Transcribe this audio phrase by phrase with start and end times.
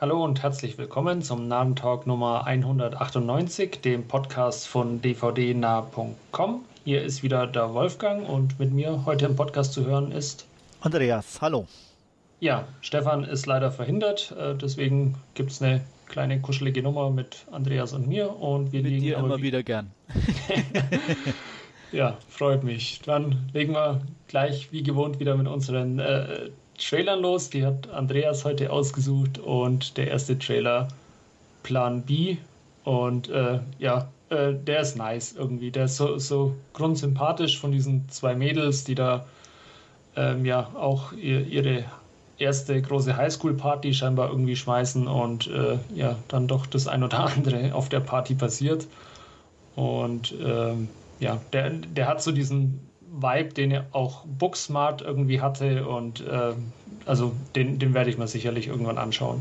[0.00, 6.64] Hallo und herzlich willkommen zum Nahentalk Nummer 198, dem Podcast von dvdnah.com.
[6.86, 10.46] Hier ist wieder der Wolfgang und mit mir heute im Podcast zu hören ist
[10.80, 11.42] Andreas.
[11.42, 11.66] Hallo.
[12.38, 17.92] Ja, Stefan ist leider verhindert, äh, deswegen gibt es eine kleine kuschelige Nummer mit Andreas
[17.92, 19.90] und mir und wir mit liegen dir immer wieder gern.
[21.92, 23.02] ja, freut mich.
[23.04, 26.48] Dann legen wir gleich wie gewohnt wieder mit unseren äh,
[26.80, 27.50] Trailern los.
[27.50, 30.88] Die hat Andreas heute ausgesucht und der erste Trailer
[31.62, 32.38] Plan B.
[32.84, 35.70] Und äh, ja, äh, der ist nice irgendwie.
[35.70, 39.26] Der ist so, so grundsympathisch von diesen zwei Mädels, die da
[40.16, 41.84] ähm, ja auch ihr, ihre
[42.38, 47.74] erste große Highschool-Party scheinbar irgendwie schmeißen und äh, ja, dann doch das ein oder andere
[47.74, 48.86] auf der Party passiert.
[49.76, 50.88] Und ähm,
[51.20, 56.52] ja, der, der hat so diesen Vibe, den er auch Booksmart irgendwie hatte und äh,
[57.06, 59.40] also den, den werde ich mir sicherlich irgendwann anschauen.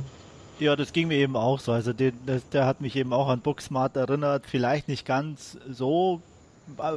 [0.59, 1.71] Ja, das ging mir eben auch so.
[1.71, 4.45] Also den, das, der hat mich eben auch an Booksmart erinnert.
[4.45, 6.21] Vielleicht nicht ganz so,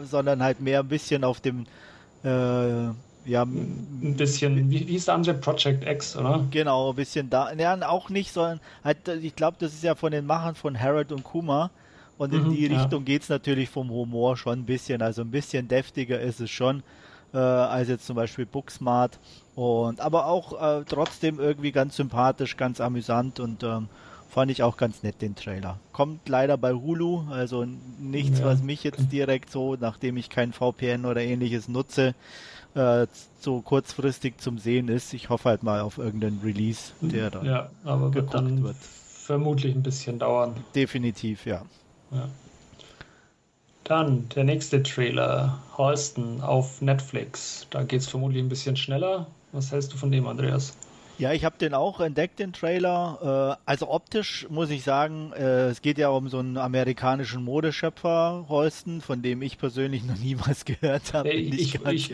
[0.03, 1.67] sondern halt mehr ein bisschen auf dem
[2.25, 2.89] äh,
[3.25, 6.45] ja, ein bisschen, wie, wie ist der andere Project X, oder?
[6.51, 7.53] Genau, ein bisschen da.
[7.53, 11.13] Ja, auch nicht, sondern halt, ich glaube, das ist ja von den Machern von Harold
[11.13, 11.71] und Kuma.
[12.19, 13.17] Und in mhm, die Richtung ja.
[13.17, 15.03] es natürlich vom Humor schon ein bisschen.
[15.03, 16.83] Also ein bisschen deftiger ist es schon
[17.33, 19.19] äh, als jetzt zum Beispiel Booksmart.
[19.55, 23.89] Und aber auch äh, trotzdem irgendwie ganz sympathisch, ganz amüsant und ähm,
[24.31, 25.79] fand ich auch ganz nett den Trailer.
[25.93, 27.67] Kommt leider bei Hulu, also
[28.01, 28.47] nichts, ja.
[28.47, 32.15] was mich jetzt direkt so, nachdem ich kein VPN oder ähnliches nutze,
[32.75, 33.07] äh,
[33.41, 35.13] so kurzfristig zum Sehen ist.
[35.13, 38.77] Ich hoffe halt mal auf irgendeinen Release, der dann ja, aber wird dann wird.
[38.77, 40.57] vermutlich ein bisschen dauern.
[40.75, 41.63] Definitiv, ja.
[42.13, 42.29] Ja.
[43.85, 47.67] Dann der nächste Trailer, Holston auf Netflix.
[47.71, 49.27] Da geht es vermutlich ein bisschen schneller.
[49.51, 50.75] Was hältst du von dem, Andreas?
[51.19, 53.59] Ja, ich habe den auch entdeckt, den Trailer.
[53.59, 58.47] Äh, also optisch muss ich sagen, äh, es geht ja um so einen amerikanischen Modeschöpfer,
[58.49, 61.31] Holston, von dem ich persönlich noch nie was gehört habe.
[61.31, 62.13] ich, ich, ich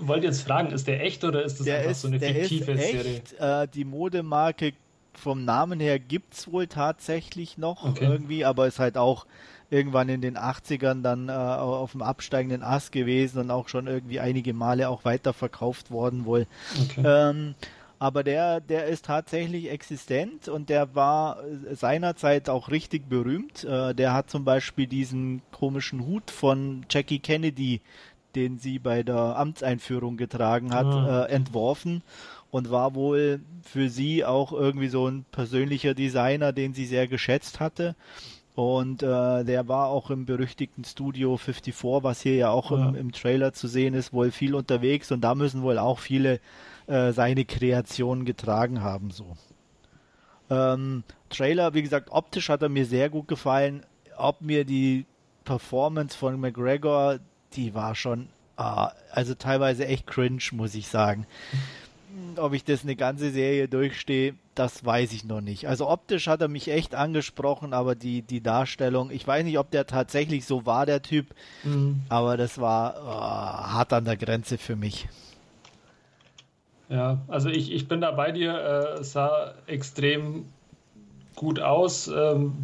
[0.00, 2.72] wollte jetzt fragen, ist der echt oder ist das der einfach ist, so eine fiktive
[2.72, 3.62] ist echt, Serie?
[3.62, 4.72] Äh, die Modemarke
[5.18, 8.04] vom Namen her gibt es wohl tatsächlich noch okay.
[8.04, 9.26] irgendwie, aber ist halt auch
[9.70, 14.20] irgendwann in den 80ern dann äh, auf dem absteigenden Ast gewesen und auch schon irgendwie
[14.20, 16.46] einige Male auch weiterverkauft worden wohl.
[16.82, 17.02] Okay.
[17.04, 17.54] Ähm,
[17.98, 21.38] aber der, der ist tatsächlich existent und der war
[21.72, 23.64] seinerzeit auch richtig berühmt.
[23.64, 27.80] Äh, der hat zum Beispiel diesen komischen Hut von Jackie Kennedy,
[28.36, 31.24] den sie bei der Amtseinführung getragen hat, ah.
[31.24, 32.02] äh, entworfen
[32.50, 37.60] und war wohl für sie auch irgendwie so ein persönlicher Designer, den sie sehr geschätzt
[37.60, 37.94] hatte.
[38.54, 42.88] Und äh, der war auch im berüchtigten Studio 54, was hier ja auch ja.
[42.88, 46.40] Im, im, Trailer zu sehen ist, wohl viel unterwegs und da müssen wohl auch viele
[46.88, 49.12] äh, seine Kreationen getragen haben.
[49.12, 49.36] So.
[50.50, 53.84] Ähm, Trailer, wie gesagt, optisch hat er mir sehr gut gefallen.
[54.16, 55.06] Ob mir die
[55.44, 57.20] Performance von McGregor,
[57.52, 61.26] die war schon, ah, also teilweise echt cringe, muss ich sagen.
[62.36, 65.68] Ob ich das eine ganze Serie durchstehe, das weiß ich noch nicht.
[65.68, 69.70] Also optisch hat er mich echt angesprochen, aber die, die Darstellung, ich weiß nicht, ob
[69.70, 71.26] der tatsächlich so war, der Typ,
[71.64, 72.02] mhm.
[72.08, 75.08] aber das war oh, hart an der Grenze für mich.
[76.88, 80.46] Ja, also ich, ich bin da bei dir, äh, es sah extrem
[81.34, 82.08] gut aus.
[82.08, 82.54] Ähm,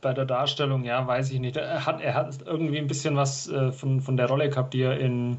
[0.00, 1.56] bei der Darstellung, ja, weiß ich nicht.
[1.56, 4.82] Er hat, er hat irgendwie ein bisschen was äh, von, von der Rolle gehabt, die
[4.82, 5.36] er in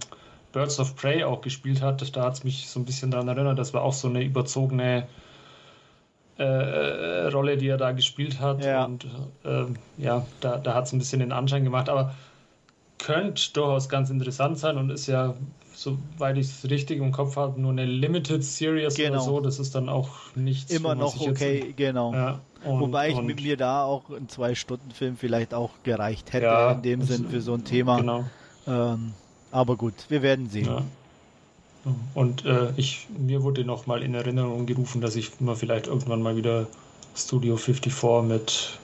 [0.52, 2.16] Birds of Prey auch gespielt hat.
[2.16, 3.60] Da hat es mich so ein bisschen daran erinnert.
[3.60, 5.08] Das war auch so eine überzogene
[6.40, 8.64] äh, äh, Rolle, die er da gespielt hat.
[8.64, 8.86] Ja.
[8.86, 9.06] Und
[9.44, 9.66] äh,
[9.98, 11.90] ja, da, da hat es ein bisschen den Anschein gemacht.
[11.90, 12.14] Aber
[12.98, 15.34] könnte durchaus ganz interessant sein und ist ja,
[15.74, 19.14] soweit ich es richtig im Kopf habe, nur eine Limited Series genau.
[19.14, 19.40] oder so.
[19.40, 20.72] Das ist dann auch nichts.
[20.72, 22.14] Immer noch okay, jetzt, genau.
[22.14, 26.72] Ja, und, Wobei ich mit mir da auch ein Zwei-Stunden-Film vielleicht auch gereicht hätte, ja,
[26.72, 27.98] in dem Sinn für so ein Thema.
[27.98, 28.26] Genau.
[28.68, 29.14] Ähm,
[29.52, 30.66] aber gut, wir werden sehen.
[30.66, 30.84] Ja.
[32.14, 36.22] Und äh, ich, mir wurde noch mal in Erinnerung gerufen, dass ich mal vielleicht irgendwann
[36.22, 36.68] mal wieder
[37.16, 38.78] Studio 54 mit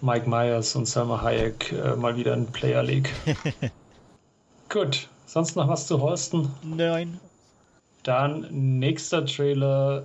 [0.00, 3.10] Mike Myers und Selma Hayek äh, mal wieder einen Player lege.
[4.68, 6.50] Gut, sonst noch was zu Holsten?
[6.62, 7.20] Nein.
[8.02, 8.46] Dann
[8.78, 10.04] nächster Trailer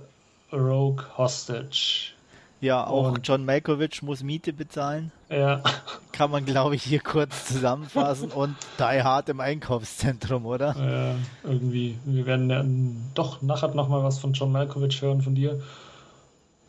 [0.52, 2.12] Rogue Hostage.
[2.60, 5.10] Ja, auch und John Malkovich muss Miete bezahlen.
[5.30, 5.62] Ja.
[6.12, 8.30] Kann man, glaube ich, hier kurz zusammenfassen.
[8.34, 10.76] und Die Hard im Einkaufszentrum, oder?
[10.78, 11.14] Ja,
[11.50, 11.98] irgendwie.
[12.04, 12.64] Wir werden ja
[13.14, 15.60] doch nachher nochmal was von John Malkovich hören von dir.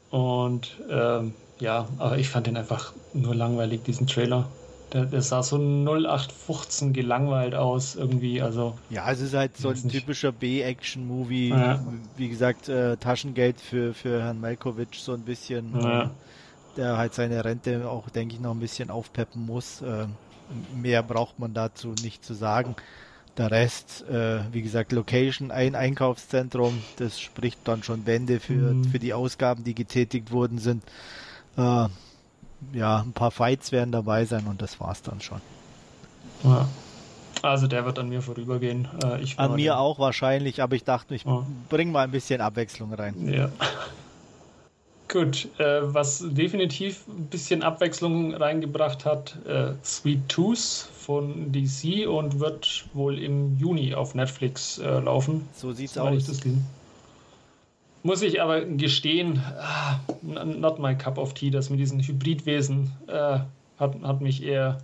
[0.09, 4.47] Und ähm, ja, aber ich fand den einfach nur langweilig, diesen Trailer.
[4.93, 8.75] Der, der sah so 0815 gelangweilt aus irgendwie, also.
[8.91, 11.49] Ja, es ist halt so ein typischer B-Action-Movie.
[11.49, 11.79] Ja.
[12.15, 15.73] Wie gesagt, äh, Taschengeld für, für Herrn Malkovich so ein bisschen.
[15.81, 16.11] Ja.
[16.77, 19.81] Der halt seine Rente auch, denke ich, noch ein bisschen aufpeppen muss.
[19.81, 20.07] Äh,
[20.75, 22.75] mehr braucht man dazu nicht zu sagen.
[23.37, 28.83] Der Rest, äh, wie gesagt, Location, ein Einkaufszentrum, das spricht dann schon Wände für, mhm.
[28.85, 30.83] für die Ausgaben, die getätigt worden sind.
[31.57, 31.87] Äh,
[32.73, 35.41] ja, ein paar Fights werden dabei sein und das war's dann schon.
[36.43, 36.67] Ja.
[37.41, 38.87] Also der wird an mir vorübergehen.
[39.03, 41.45] Äh, an mir auch wahrscheinlich, aber ich dachte, ich ja.
[41.69, 43.15] bring mal ein bisschen Abwechslung rein.
[43.27, 43.49] Ja.
[45.13, 52.39] Gut, äh, was definitiv ein bisschen Abwechslung reingebracht hat, äh, Sweet Tooth von DC und
[52.39, 55.47] wird wohl im Juni auf Netflix äh, laufen.
[55.53, 56.41] So sieht's aus.
[58.01, 63.37] Muss ich aber gestehen, ah, not my cup of tea, das mit diesen Hybridwesen äh,
[63.77, 64.79] hat, hat mich eher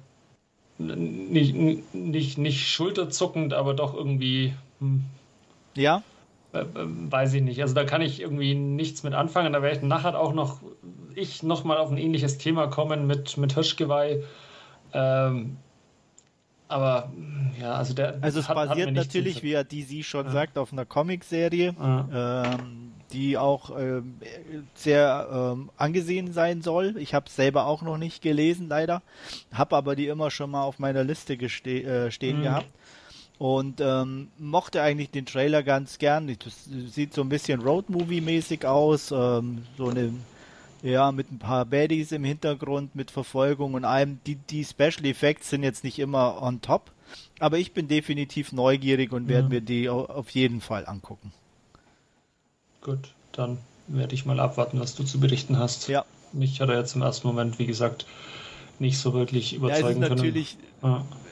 [0.77, 4.53] nicht, nicht, nicht schulterzuckend, aber doch irgendwie.
[4.79, 5.05] Hm,
[5.73, 6.03] ja,
[6.53, 7.61] äh, äh, weiß ich nicht.
[7.61, 9.53] Also da kann ich irgendwie nichts mit anfangen.
[9.53, 10.61] Da werde ich nachher auch noch
[11.15, 14.23] ich noch mal auf ein ähnliches Thema kommen mit, mit Hirschgeweih.
[14.93, 15.57] Ähm,
[16.67, 17.11] aber
[17.59, 18.17] ja, also der.
[18.21, 20.31] Also es hat, basiert hat natürlich, wie ja DC schon ja.
[20.31, 22.43] sagt, auf einer Comicserie, ja.
[22.43, 24.15] ähm, die auch ähm,
[24.75, 26.95] sehr ähm, angesehen sein soll.
[26.97, 29.01] Ich habe es selber auch noch nicht gelesen, leider.
[29.51, 32.43] Habe aber die immer schon mal auf meiner Liste äh, stehen mhm.
[32.43, 32.69] gehabt
[33.39, 36.27] und ähm, mochte eigentlich den Trailer ganz gern.
[36.27, 40.13] Das sieht so ein bisschen Roadmovie-mäßig aus, ähm, so eine
[40.83, 44.19] ja mit ein paar Baddies im Hintergrund, mit Verfolgung und allem.
[44.27, 46.91] Die, die Special Effects sind jetzt nicht immer on top,
[47.39, 51.31] aber ich bin definitiv neugierig und werde mir die auf jeden Fall angucken.
[52.81, 53.57] Gut, dann
[53.87, 55.87] werde ich mal abwarten, was du zu berichten hast.
[55.87, 56.05] Ja.
[56.33, 58.05] Mich hat er jetzt im ersten Moment, wie gesagt,
[58.79, 60.93] nicht so wirklich überzeugen ja, es ist natürlich, können.
[60.93, 61.28] Ja ein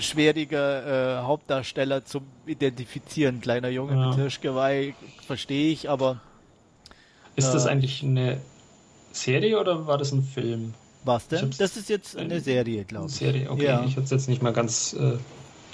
[0.00, 3.40] schwieriger äh, Hauptdarsteller zum Identifizieren.
[3.40, 4.08] Kleiner Junge ja.
[4.08, 4.94] mit Hirschgeweih,
[5.26, 6.20] verstehe ich, aber.
[7.36, 8.40] Ist äh, das eigentlich eine
[9.12, 10.74] Serie oder war das ein Film?
[11.04, 11.50] Was denn?
[11.58, 13.14] Das ist jetzt eine Serie, glaube ich.
[13.14, 13.64] Serie, okay.
[13.64, 13.84] Ja.
[13.84, 15.18] Ich hatte es jetzt nicht mal ganz äh,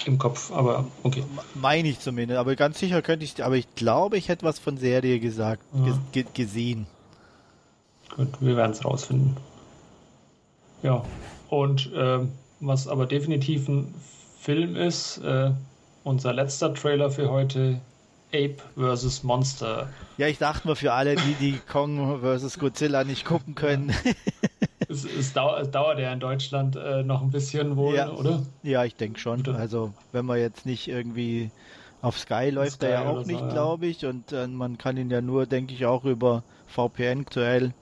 [0.05, 1.23] im Kopf, aber okay.
[1.53, 4.77] Meine ich zumindest, aber ganz sicher könnte ich, aber ich glaube, ich hätte was von
[4.77, 6.23] Serie gesagt, ja.
[6.33, 6.87] gesehen.
[8.15, 9.37] Gut, wir werden es rausfinden.
[10.81, 11.03] Ja,
[11.49, 13.93] und ähm, was aber definitiv ein
[14.39, 15.17] Film ist.
[15.19, 15.51] Äh,
[16.03, 17.79] unser letzter Trailer für heute,
[18.33, 19.23] Ape vs.
[19.23, 19.89] Monster.
[20.17, 22.59] Ja, ich dachte mal für alle, die die Kong vs.
[22.59, 23.91] Godzilla nicht gucken können.
[24.87, 28.09] es, es, dauert, es, dauert ja in Deutschland äh, noch ein bisschen wohl, ja.
[28.11, 28.43] oder?
[28.63, 29.47] Ja, ich denke schon.
[29.55, 31.51] Also wenn man jetzt nicht irgendwie
[32.01, 34.05] auf Sky läuft Sky er ja auch nicht, so, glaube ich.
[34.05, 37.73] Und äh, man kann ihn ja nur, denke ich, auch über VPN aktuell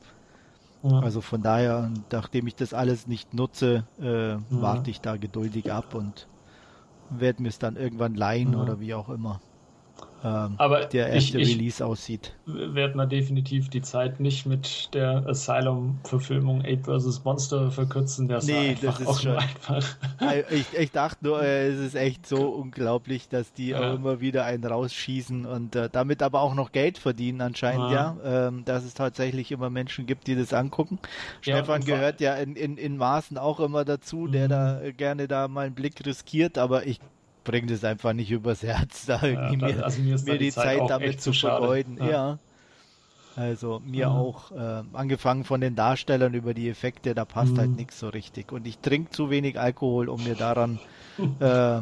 [0.83, 1.00] ja.
[1.00, 4.39] Also von daher, nachdem ich das alles nicht nutze, äh, ja.
[4.50, 6.27] warte ich da geduldig ab und
[7.09, 8.59] werde mir es dann irgendwann leihen ja.
[8.59, 9.39] oder wie auch immer
[10.24, 12.34] ähm, Aber der erste ich, Release aussieht.
[12.46, 17.24] Werden wir definitiv die Zeit nicht mit der Asylum-Verfilmung Ape vs.
[17.24, 18.28] Monster verkürzen.
[18.28, 19.86] Der nee, das ist schon einfach.
[20.50, 23.80] Ich, ich dachte nur, äh, es ist echt so unglaublich, dass die ja.
[23.80, 28.18] auch immer wieder einen rausschießen und äh, damit aber auch noch Geld verdienen anscheinend, ja.
[28.24, 31.00] ja ähm, dass es tatsächlich immer Menschen gibt, die das angucken.
[31.44, 34.50] Ja, Stefan gehört ja in, in, in Maßen auch immer dazu, der mhm.
[34.50, 37.00] da gerne da mal einen Blick riskiert, aber ich
[37.48, 40.80] bringt es einfach nicht übers Herz, da irgendwie ja, mir, also mir, mir die Zeit,
[40.80, 41.98] Zeit damit zu vergeuden.
[41.98, 42.10] Ja.
[42.10, 42.40] ja.
[43.38, 44.16] Also mir mhm.
[44.16, 47.60] auch, äh, angefangen von den Darstellern über die Effekte, da passt halt mhm.
[47.60, 48.51] halt nichts so richtig.
[48.51, 50.80] Und ich trinke zu wenig Alkohol, um mir daran
[51.39, 51.82] äh,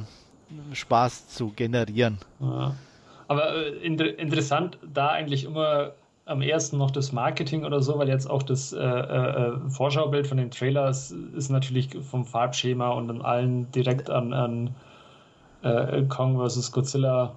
[0.73, 2.19] Spaß zu generieren.
[2.39, 2.75] Ja.
[3.27, 5.93] Aber äh, inter interessant, da eigentlich immer
[6.25, 10.27] am ersten noch das Marketing oder so, weil jetzt auch das äh, äh, äh Vorschaubild
[10.27, 14.75] von den Trailers ist natürlich vom Farbschema und an allen direkt an, an
[15.65, 16.71] äh, Kong vs.
[16.71, 17.35] Godzilla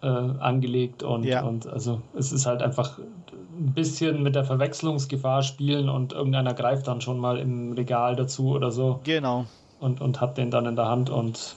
[0.00, 1.42] äh, angelegt und, ja.
[1.42, 6.86] und also es ist halt einfach ein bisschen mit der Verwechslungsgefahr spielen und irgendeiner greift
[6.86, 9.00] dann schon mal im Regal dazu oder so.
[9.02, 9.46] Genau.
[9.80, 11.56] Und, und hat den dann in der Hand und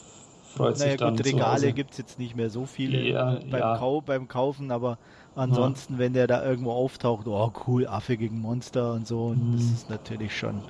[0.55, 1.15] freut naja, sich dann.
[1.15, 3.77] Gut, Regale gibt es jetzt nicht mehr so viele ja, beim, ja.
[3.77, 4.97] Kau beim Kaufen, aber
[5.35, 9.53] ansonsten, wenn der da irgendwo auftaucht, oh cool, Affe gegen Monster und so, mhm.
[9.53, 10.61] das ist natürlich schon,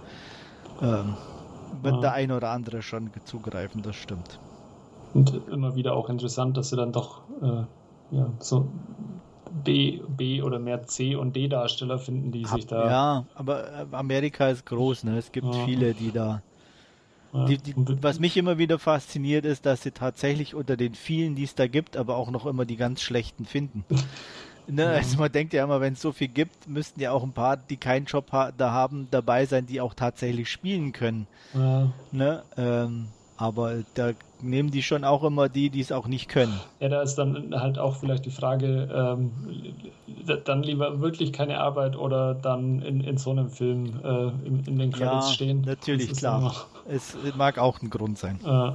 [0.81, 1.15] ähm,
[1.81, 4.39] wird der ein oder andere schon zugreifen, das stimmt.
[5.13, 8.67] Und immer wieder auch interessant, dass sie dann doch äh, ja, so
[9.63, 12.89] B, B oder mehr C und D Darsteller finden, die sich da.
[12.89, 15.17] Ja, aber äh, Amerika ist groß, ne?
[15.17, 15.65] Es gibt ja.
[15.65, 16.41] viele, die da.
[17.33, 17.45] Ja.
[17.45, 21.43] Die, die, was mich immer wieder fasziniert, ist, dass sie tatsächlich unter den vielen, die
[21.43, 23.85] es da gibt, aber auch noch immer die ganz schlechten finden.
[24.67, 24.87] Ne.
[24.87, 27.57] Also man denkt ja immer, wenn es so viel gibt, müssten ja auch ein paar,
[27.57, 31.27] die keinen Job ha da haben, dabei sein, die auch tatsächlich spielen können.
[31.53, 31.91] Ja.
[32.11, 32.43] Ne?
[32.57, 34.11] Ähm, aber da
[34.43, 36.59] nehmen die schon auch immer die, die es auch nicht können.
[36.79, 39.31] Ja, da ist dann halt auch vielleicht die Frage, ähm,
[40.45, 44.77] dann lieber wirklich keine Arbeit oder dann in, in so einem Film äh, in, in,
[44.77, 45.61] den Credits ja, stehen.
[45.61, 46.53] Natürlich, klar.
[46.89, 48.39] Es mag auch ein Grund sein.
[48.43, 48.71] Äh,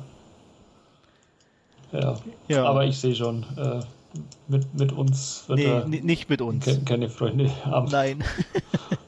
[1.93, 2.17] ja.
[2.49, 2.65] ja.
[2.65, 3.81] aber ich sehe schon, äh,
[4.49, 6.67] mit, mit uns wird nee, nicht mit uns.
[6.85, 7.89] Keine Freunde haben.
[7.89, 8.25] Nein.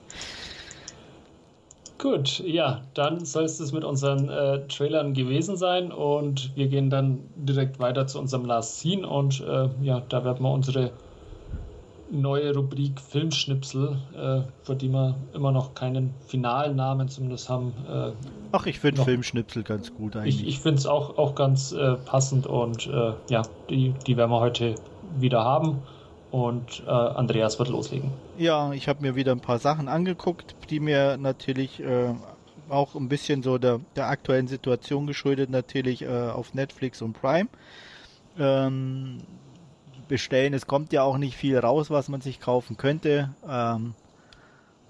[1.98, 6.90] Gut, ja, dann soll es das mit unseren äh, Trailern gewesen sein und wir gehen
[6.90, 10.92] dann direkt weiter zu unserem Last Scene und äh, ja, da werden wir unsere
[12.12, 17.72] neue Rubrik Filmschnipsel, äh, für die wir immer noch keinen finalen Namen zumindest haben.
[17.90, 18.12] Äh,
[18.52, 20.42] Ach, ich finde Filmschnipsel ganz gut eigentlich.
[20.42, 24.30] Ich, ich finde es auch, auch ganz äh, passend und äh, ja, die, die werden
[24.30, 24.76] wir heute
[25.18, 25.82] wieder haben
[26.30, 28.10] und äh, Andreas wird loslegen.
[28.36, 32.14] Ja, ich habe mir wieder ein paar Sachen angeguckt, die mir natürlich äh,
[32.68, 37.48] auch ein bisschen so der, der aktuellen Situation geschuldet, natürlich äh, auf Netflix und Prime.
[38.38, 39.20] Ähm,
[40.06, 43.30] bestellen, es kommt ja auch nicht viel raus, was man sich kaufen könnte.
[43.48, 43.94] Ähm,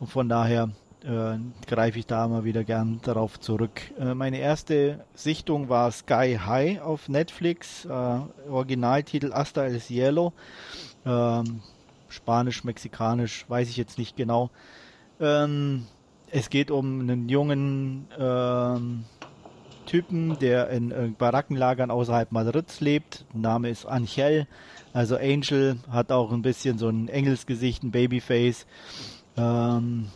[0.00, 0.71] und von daher
[1.04, 3.80] äh, greife ich da mal wieder gern darauf zurück.
[3.99, 10.33] Äh, meine erste Sichtung war Sky High auf Netflix, äh, Originaltitel Hasta el Cielo.
[11.09, 11.61] Ähm,
[12.09, 14.50] Spanisch, Mexikanisch, weiß ich jetzt nicht genau.
[15.21, 15.87] Ähm,
[16.31, 19.05] es geht um einen jungen ähm,
[19.87, 23.25] Typen, der in äh, Barackenlagern außerhalb Madrids lebt.
[23.33, 24.47] Name ist Angel.
[24.93, 28.67] Also Angel hat auch ein bisschen so ein Engelsgesicht, ein Babyface.
[29.37, 30.09] Ähm,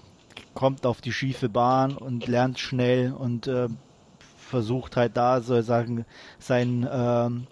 [0.55, 3.69] kommt auf die schiefe Bahn und lernt schnell und äh,
[4.37, 6.05] versucht halt da sozusagen
[6.39, 7.47] seinen ähm,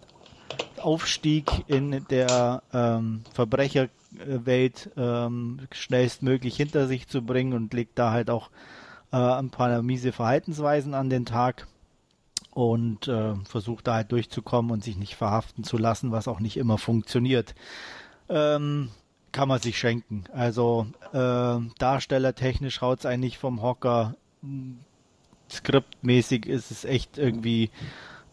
[0.80, 8.30] Aufstieg in der ähm, Verbrecherwelt ähm, schnellstmöglich hinter sich zu bringen und legt da halt
[8.30, 8.50] auch
[9.12, 11.66] äh, ein paar miese Verhaltensweisen an den Tag
[12.52, 16.56] und äh, versucht da halt durchzukommen und sich nicht verhaften zu lassen, was auch nicht
[16.56, 17.54] immer funktioniert.
[18.28, 18.90] Ähm,
[19.32, 20.24] kann man sich schenken.
[20.32, 24.16] Also äh, darstellertechnisch haut es eigentlich vom Hocker.
[25.48, 27.70] Skriptmäßig ist es echt irgendwie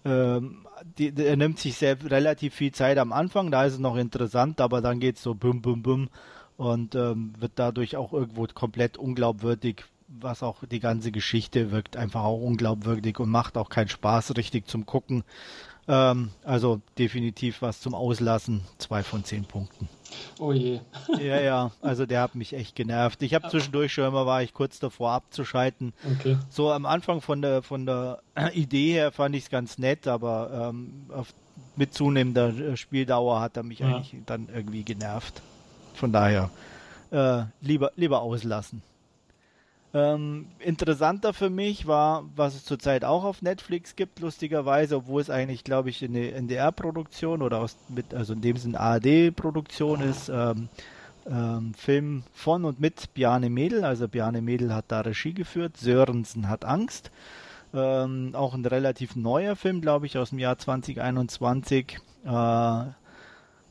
[0.05, 3.97] ähm, die, er nimmt sich sehr relativ viel Zeit am Anfang, da ist es noch
[3.97, 6.09] interessant, aber dann geht es so bum bum bum
[6.57, 12.23] und ähm, wird dadurch auch irgendwo komplett unglaubwürdig, was auch die ganze Geschichte wirkt einfach
[12.23, 15.23] auch unglaubwürdig und macht auch keinen Spaß richtig zum Gucken.
[15.89, 19.87] Ähm, also definitiv was zum Auslassen, zwei von zehn Punkten.
[20.39, 20.81] Oh je.
[21.19, 23.21] ja, ja, also der hat mich echt genervt.
[23.21, 25.93] Ich habe zwischendurch schon immer war ich kurz davor abzuschalten.
[26.19, 26.37] Okay.
[26.49, 28.19] So am Anfang von der von der
[28.53, 31.33] Idee her fand ich es ganz nett, aber ähm, auf,
[31.75, 33.87] mit zunehmender Spieldauer hat er mich ja.
[33.87, 35.41] eigentlich dann irgendwie genervt.
[35.93, 36.49] Von daher
[37.11, 38.81] äh, lieber lieber auslassen.
[39.97, 45.31] Ähm, interessanter für mich war, was es zurzeit auch auf Netflix gibt, lustigerweise, obwohl es
[45.31, 50.69] eigentlich, glaube ich, eine NDR-Produktion oder aus, mit, also in dem Sinne ARD-Produktion ist, ähm,
[51.25, 53.83] ähm, Film von und mit Bjarne Mädel.
[53.83, 57.09] Also Bjarne Mädel hat da Regie geführt, Sörensen hat Angst.
[57.73, 61.97] Ähm, auch ein relativ neuer Film, glaube ich, aus dem Jahr 2021.
[62.23, 62.83] Äh,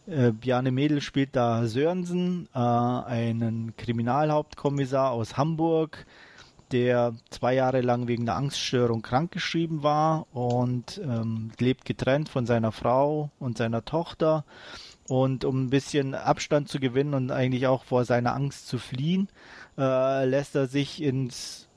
[0.06, 6.06] äh, Bjarne Mädel spielt da Sörensen, äh, einen Kriminalhauptkommissar aus Hamburg,
[6.72, 12.72] der zwei Jahre lang wegen einer Angststörung krankgeschrieben war und ähm, lebt getrennt von seiner
[12.72, 14.44] Frau und seiner Tochter.
[15.08, 19.28] Und um ein bisschen Abstand zu gewinnen und eigentlich auch vor seiner Angst zu fliehen,
[19.78, 21.68] äh, lässt er sich ins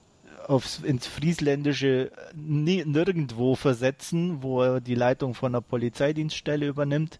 [0.47, 7.19] aufs, ins Friesländische nirgendwo versetzen, wo er die Leitung von einer Polizeidienststelle übernimmt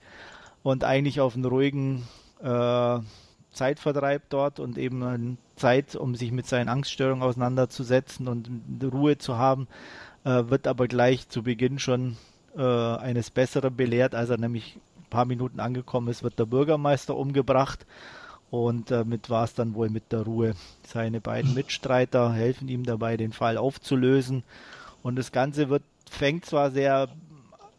[0.63, 2.07] und eigentlich auf einen ruhigen
[2.41, 2.99] äh,
[3.51, 8.49] Zeitvertreib dort und eben Zeit, um sich mit seinen Angststörungen auseinanderzusetzen und
[8.83, 9.67] Ruhe zu haben,
[10.23, 12.17] äh, wird aber gleich zu Beginn schon
[12.55, 17.15] äh, eines Besseren belehrt, als er nämlich ein paar Minuten angekommen ist, wird der Bürgermeister
[17.15, 17.85] umgebracht
[18.51, 20.53] und damit war es dann wohl mit der Ruhe.
[20.87, 24.43] Seine beiden Mitstreiter helfen ihm dabei, den Fall aufzulösen
[25.03, 27.07] und das Ganze wird fängt zwar sehr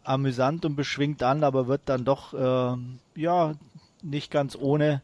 [0.03, 2.77] amüsant und beschwingt an, aber wird dann doch äh,
[3.15, 3.53] ja
[4.01, 5.01] nicht ganz ohne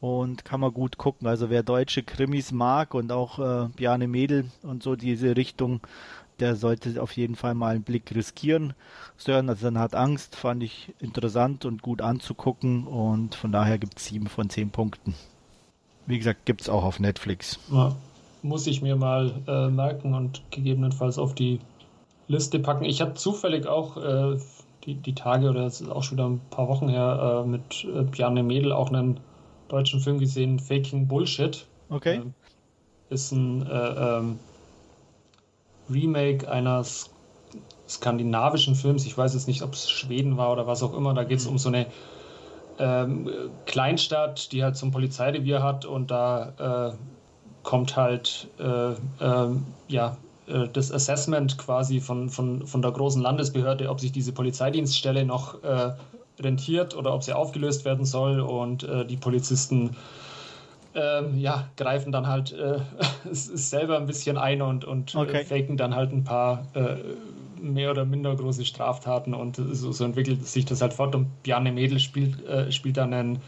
[0.00, 1.26] und kann man gut gucken.
[1.28, 5.80] Also wer deutsche Krimis mag und auch äh, Bjarne Mädel und so diese Richtung,
[6.40, 8.74] der sollte auf jeden Fall mal einen Blick riskieren.
[9.16, 14.06] Sören also hat Angst, fand ich interessant und gut anzugucken und von daher gibt es
[14.06, 15.14] sieben von zehn Punkten.
[16.06, 17.60] Wie gesagt, gibt es auch auf Netflix.
[17.70, 17.94] Ja,
[18.42, 21.60] muss ich mir mal äh, merken und gegebenenfalls auf die
[22.28, 22.84] Liste packen.
[22.84, 24.38] Ich habe zufällig auch äh,
[24.84, 27.84] die, die Tage, oder es ist auch schon wieder ein paar Wochen her, äh, mit
[27.84, 29.20] äh, Bjarne Mädel auch einen
[29.68, 31.66] deutschen Film gesehen, Faking Bullshit.
[31.88, 32.16] Okay.
[32.16, 32.34] Ähm,
[33.10, 34.38] ist ein äh, ähm,
[35.90, 37.10] Remake eines
[37.88, 39.04] skandinavischen Films.
[39.04, 41.12] Ich weiß jetzt nicht, ob es Schweden war oder was auch immer.
[41.14, 41.52] Da geht es mhm.
[41.52, 41.86] um so eine
[42.78, 43.30] ähm,
[43.66, 46.96] Kleinstadt, die halt so ein Polizeirevier hat und da äh,
[47.62, 53.88] kommt halt äh, ähm, ja, äh, das Assessment quasi von, von, von der großen Landesbehörde,
[53.88, 55.92] ob sich diese Polizeidienststelle noch äh,
[56.40, 59.96] rentiert oder ob sie aufgelöst werden soll und äh, die Polizisten
[60.94, 62.80] ähm, ja, greifen dann halt äh,
[63.32, 65.44] selber ein bisschen ein und, und okay.
[65.44, 66.66] faken dann halt ein paar
[67.62, 71.14] mehr oder minder große Straftaten und so, so, entwickelt sich das halt fort.
[71.14, 73.38] Und Bjarne Mädel spielt, äh, spielt dann einen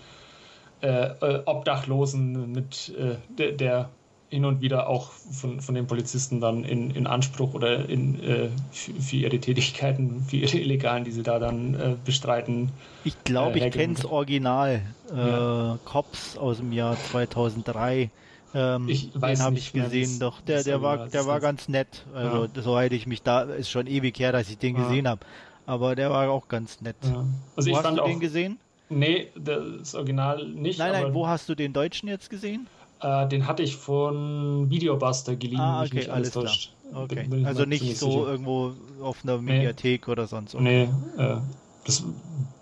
[0.80, 1.10] äh,
[1.44, 3.90] Obdachlosen mit, äh, der, der,
[4.34, 8.48] hin und wieder auch von, von den Polizisten dann in, in Anspruch oder in, äh,
[8.72, 12.70] für ihre Tätigkeiten, für ihre Illegalen, die sie da dann äh, bestreiten.
[13.04, 14.82] Ich glaube, ich kenne es original.
[15.14, 15.78] Ja.
[15.84, 18.10] Cops aus dem Jahr 2003
[18.54, 22.04] ähm, ich weiß den habe ich gesehen, doch der, der war, der war ganz nett.
[22.14, 22.62] Also ja.
[22.62, 24.82] soweit ich mich da, ist schon ewig her, dass ich den ja.
[24.82, 25.20] gesehen habe.
[25.66, 26.96] Aber der war auch ganz nett.
[27.02, 27.24] Ja.
[27.56, 28.58] Also wo hast du auch, den gesehen?
[28.88, 30.78] Nee, das Original nicht.
[30.78, 32.68] Nein, nein, wo hast du den Deutschen jetzt gesehen?
[33.04, 35.60] Äh, den hatte ich von Videobuster geliehen.
[35.60, 36.50] Ah, okay, alles klar.
[36.94, 37.28] Okay.
[37.44, 38.30] also nicht so sicher.
[38.30, 40.12] irgendwo auf einer Mediathek nee.
[40.12, 40.54] oder sonst.
[40.58, 41.36] Nee, äh,
[41.84, 42.04] das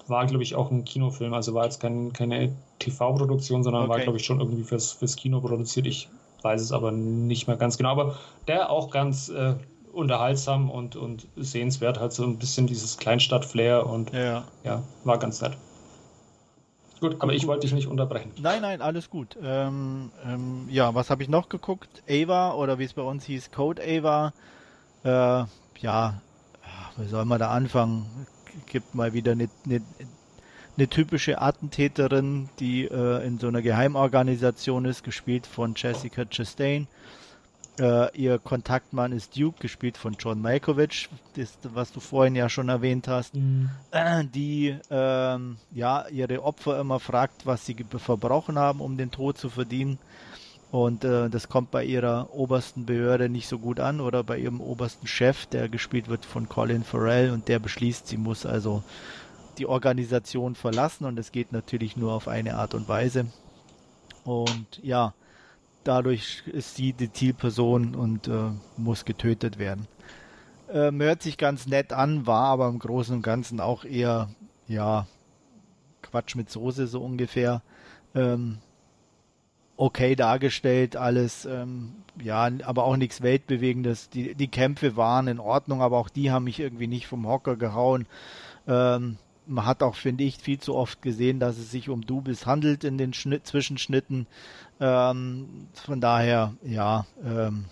[0.09, 1.33] war, glaube ich, auch ein Kinofilm.
[1.33, 3.91] Also war jetzt kein, keine TV-Produktion, sondern okay.
[3.91, 5.87] war, glaube ich, schon irgendwie fürs, fürs Kino produziert.
[5.87, 6.09] Ich
[6.43, 7.91] weiß es aber nicht mehr ganz genau.
[7.91, 8.17] Aber
[8.49, 9.55] der auch ganz äh,
[9.93, 14.45] unterhaltsam und, und sehenswert, halt so ein bisschen dieses Kleinstadt-Flair und ja.
[14.65, 15.57] ja, war ganz nett.
[17.03, 18.31] Gut, aber ich wollte dich nicht unterbrechen.
[18.41, 19.37] Nein, nein, alles gut.
[19.43, 22.01] Ähm, ähm, ja, was habe ich noch geguckt?
[22.09, 24.33] Ava oder wie es bei uns hieß, Code Ava.
[25.03, 25.45] Äh,
[25.81, 26.23] ja,
[26.97, 28.07] wie soll man da anfangen?
[28.67, 29.83] Gibt mal wieder eine, eine
[30.77, 36.87] eine typische Attentäterin, die äh, in so einer Geheimorganisation ist, gespielt von Jessica Chastain.
[37.79, 42.69] Äh, ihr Kontaktmann ist Duke, gespielt von John Malkovich, das, was du vorhin ja schon
[42.69, 43.71] erwähnt hast, mhm.
[43.93, 49.39] äh, die ähm, ja ihre Opfer immer fragt, was sie verbrochen haben, um den Tod
[49.39, 49.99] zu verdienen.
[50.71, 54.61] Und äh, das kommt bei ihrer obersten Behörde nicht so gut an oder bei ihrem
[54.61, 58.83] obersten Chef, der gespielt wird von Colin Farrell und der beschließt, sie muss also
[59.59, 63.27] die Organisation verlassen und es geht natürlich nur auf eine Art und Weise.
[64.25, 65.15] Und ja,
[65.85, 69.87] dadurch ist sie die Zielperson und äh, muss getötet werden.
[70.71, 74.31] Ähm, hört sich ganz nett an, war aber im Großen und Ganzen auch eher,
[74.69, 75.07] ja,
[76.01, 77.63] Quatsch mit Soße so ungefähr.
[78.15, 78.59] Ähm,
[79.77, 81.93] okay dargestellt, alles, ähm,
[82.23, 84.11] ja, aber auch nichts Weltbewegendes.
[84.11, 87.57] Die, die Kämpfe waren in Ordnung, aber auch die haben mich irgendwie nicht vom Hocker
[87.57, 88.07] gehauen.
[88.67, 92.47] Ähm, man hat auch, finde ich, viel zu oft gesehen, dass es sich um Dubis
[92.47, 94.27] handelt in den Schnitt, Zwischenschnitten.
[94.83, 97.67] Ähm, von daher, ja, ähm,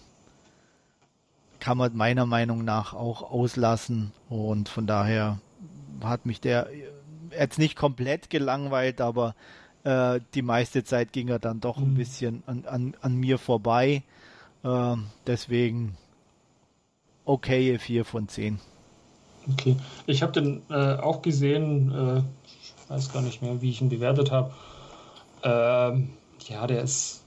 [1.58, 4.12] kann man meiner Meinung nach auch auslassen.
[4.28, 5.40] Und von daher
[6.04, 6.68] hat mich der
[7.36, 9.34] jetzt nicht komplett gelangweilt, aber
[9.82, 11.96] äh, die meiste Zeit ging er dann doch ein mhm.
[11.96, 14.04] bisschen an, an, an mir vorbei.
[14.62, 14.94] Äh,
[15.26, 15.96] deswegen
[17.24, 18.60] okay 4 von 10.
[19.52, 23.80] Okay, ich habe den äh, auch gesehen, äh, ich weiß gar nicht mehr, wie ich
[23.80, 24.52] ihn bewertet habe.
[25.42, 26.10] Ähm,
[26.50, 27.22] ja, der ist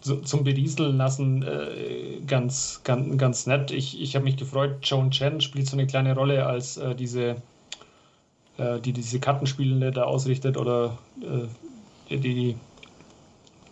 [0.00, 3.70] so, zum Berieseln lassen äh, ganz, ganz, ganz nett.
[3.70, 7.36] Ich, ich habe mich gefreut, Joan Chen spielt so eine kleine Rolle als äh, diese,
[8.56, 12.56] äh, die diese Kartenspielende da ausrichtet oder äh, die,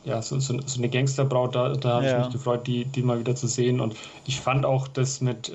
[0.04, 2.18] ja, so, so, so eine Gangsterbraut, da, da habe ja.
[2.18, 3.80] ich mich gefreut, die, die mal wieder zu sehen.
[3.80, 5.52] Und ich fand auch das mit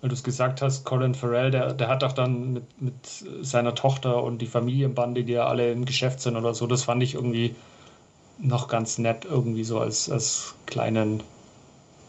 [0.00, 2.94] weil du es gesagt hast, Colin Farrell, der, der hat auch dann mit, mit
[3.40, 7.02] seiner Tochter und die Familienbande, die ja alle im Geschäft sind oder so, das fand
[7.02, 7.56] ich irgendwie
[8.38, 11.22] noch ganz nett, irgendwie so als, als kleinen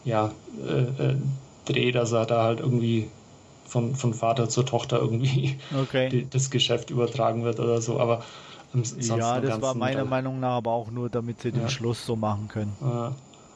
[0.04, 0.30] ja,
[0.66, 1.16] äh, äh,
[1.64, 3.10] Dreh, dass er da halt irgendwie
[3.66, 6.08] von, von Vater zur Tochter irgendwie okay.
[6.08, 8.00] die, das Geschäft übertragen wird oder so.
[8.00, 8.22] Aber
[9.00, 11.68] ja, das war meiner Meinung nach aber auch nur, damit sie den ja.
[11.68, 12.76] Schluss so machen können.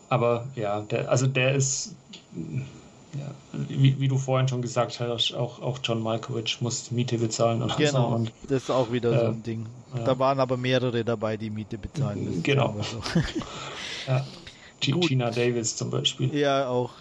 [0.09, 1.95] aber ja, der, also der ist
[3.19, 7.63] ja, wie, wie, du vorhin schon gesagt hast, auch, auch John Malkovich muss Miete bezahlen.
[7.63, 8.15] Und genau, so.
[8.17, 9.67] und, das ist auch wieder äh, so ein Ding.
[9.95, 10.05] Ja.
[10.05, 12.43] Da waren aber mehrere dabei, die Miete bezahlen müssen.
[12.43, 12.75] Genau.
[12.81, 13.03] So.
[14.07, 14.25] ja.
[14.81, 16.35] Gina Davis zum Beispiel.
[16.35, 16.93] Ja, auch.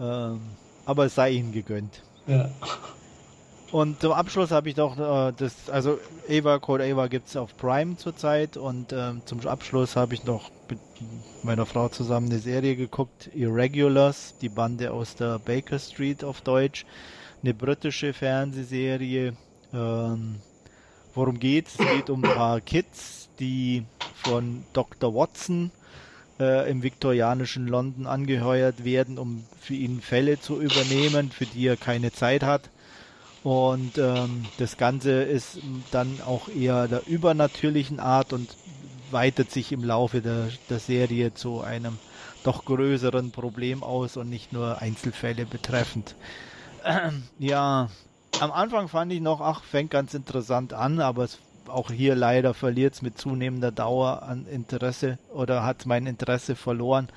[0.00, 0.40] Ähm,
[0.84, 2.02] aber es sei ihnen gegönnt.
[2.26, 2.50] Ja.
[3.70, 5.98] Und zum Abschluss habe ich noch äh, das, also
[6.28, 10.50] Ava, Code Ava gibt es auf Prime zurzeit und ähm, zum Abschluss habe ich noch
[10.68, 10.78] mit
[11.42, 16.86] meiner Frau zusammen eine Serie geguckt, Irregulars, die Bande aus der Baker Street auf Deutsch,
[17.42, 19.34] eine britische Fernsehserie.
[19.72, 20.36] Ähm,
[21.14, 21.74] worum geht's?
[21.78, 25.14] Es geht um ein paar Kids, die von Dr.
[25.14, 25.70] Watson
[26.38, 31.76] äh, im viktorianischen London angeheuert werden, um für ihn Fälle zu übernehmen, für die er
[31.76, 32.70] keine Zeit hat.
[33.44, 35.58] Und ähm, das Ganze ist
[35.90, 38.56] dann auch eher der übernatürlichen Art und
[39.10, 41.98] weitet sich im Laufe der, der Serie zu einem
[42.42, 46.14] doch größeren Problem aus und nicht nur Einzelfälle betreffend.
[46.86, 47.90] Ähm, ja,
[48.40, 52.54] am Anfang fand ich noch, ach, fängt ganz interessant an, aber es, auch hier leider
[52.54, 57.08] verliert es mit zunehmender Dauer an Interesse oder hat mein Interesse verloren.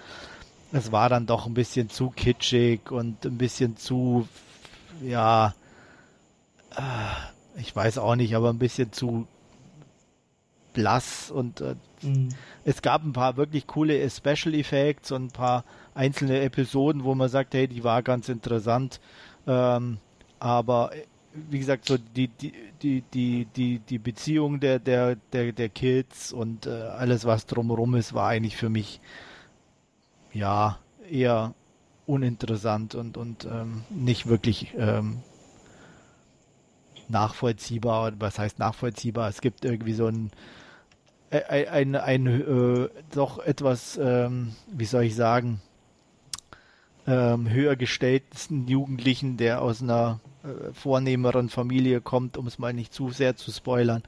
[0.73, 4.27] Es war dann doch ein bisschen zu kitschig und ein bisschen zu,
[5.01, 5.53] ja,
[7.57, 9.27] ich weiß auch nicht, aber ein bisschen zu
[10.73, 12.29] blass und äh, mhm.
[12.63, 15.63] es gab ein paar wirklich coole Special Effects und ein paar
[15.95, 19.01] einzelne Episoden, wo man sagt, hey, die war ganz interessant.
[19.47, 19.97] Ähm,
[20.39, 21.03] aber äh,
[21.49, 26.31] wie gesagt, so die, die, die, die, die, die Beziehung der, der, der, der Kids
[26.31, 29.01] und äh, alles, was drumherum ist, war eigentlich für mich
[30.31, 30.77] ja
[31.09, 31.55] eher
[32.05, 35.23] uninteressant und, und ähm, nicht wirklich ähm,
[37.09, 38.13] nachvollziehbar.
[38.19, 39.29] Was heißt nachvollziehbar?
[39.29, 40.31] Es gibt irgendwie so ein
[41.29, 45.61] ein, ein, ein äh, doch etwas, ähm, wie soll ich sagen,
[47.05, 52.93] ähm, höher gestellten Jugendlichen, der aus einer äh, vornehmeren Familie kommt, um es mal nicht
[52.93, 54.03] zu sehr zu spoilern,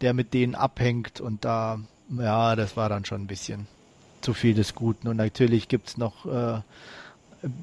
[0.00, 3.66] der mit denen abhängt und da, ja, das war dann schon ein bisschen
[4.20, 5.08] zu viel des Guten.
[5.08, 6.60] Und natürlich gibt es noch äh,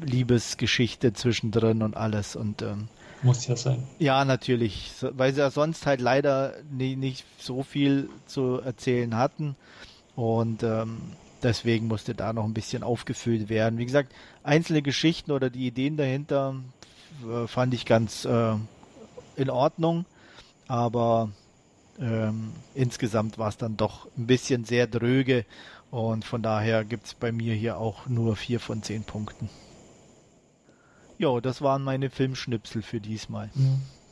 [0.06, 2.88] Liebesgeschichte zwischendrin und alles und ähm,
[3.24, 3.84] muss ja sein.
[4.00, 9.56] Ja, natürlich, weil sie ja sonst halt leider nie, nicht so viel zu erzählen hatten
[10.16, 10.98] und ähm,
[11.42, 13.80] deswegen musste da noch ein bisschen aufgefüllt werden.
[13.80, 16.56] Wie gesagt, einzelne Geschichten oder die Ideen dahinter
[17.28, 18.56] äh, fand ich ganz äh,
[19.36, 20.06] in Ordnung,
[20.68, 21.30] aber
[22.00, 25.46] ähm, insgesamt war es dann doch ein bisschen sehr dröge
[25.92, 29.50] und von daher gibt es bei mir hier auch nur vier von zehn Punkten.
[31.24, 33.50] Ja, das waren meine Filmschnipsel für diesmal.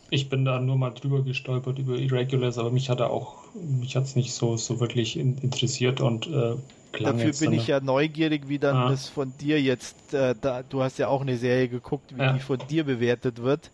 [0.09, 3.97] Ich bin da nur mal drüber gestolpert über Irregulars, aber mich hat er auch, mich
[3.97, 6.55] hat es nicht so, so wirklich interessiert und äh,
[6.99, 8.89] Dafür bin ich ja neugierig, wie dann ah.
[8.89, 12.33] das von dir jetzt, äh, da, du hast ja auch eine Serie geguckt, wie ja.
[12.33, 13.71] die von dir bewertet wird,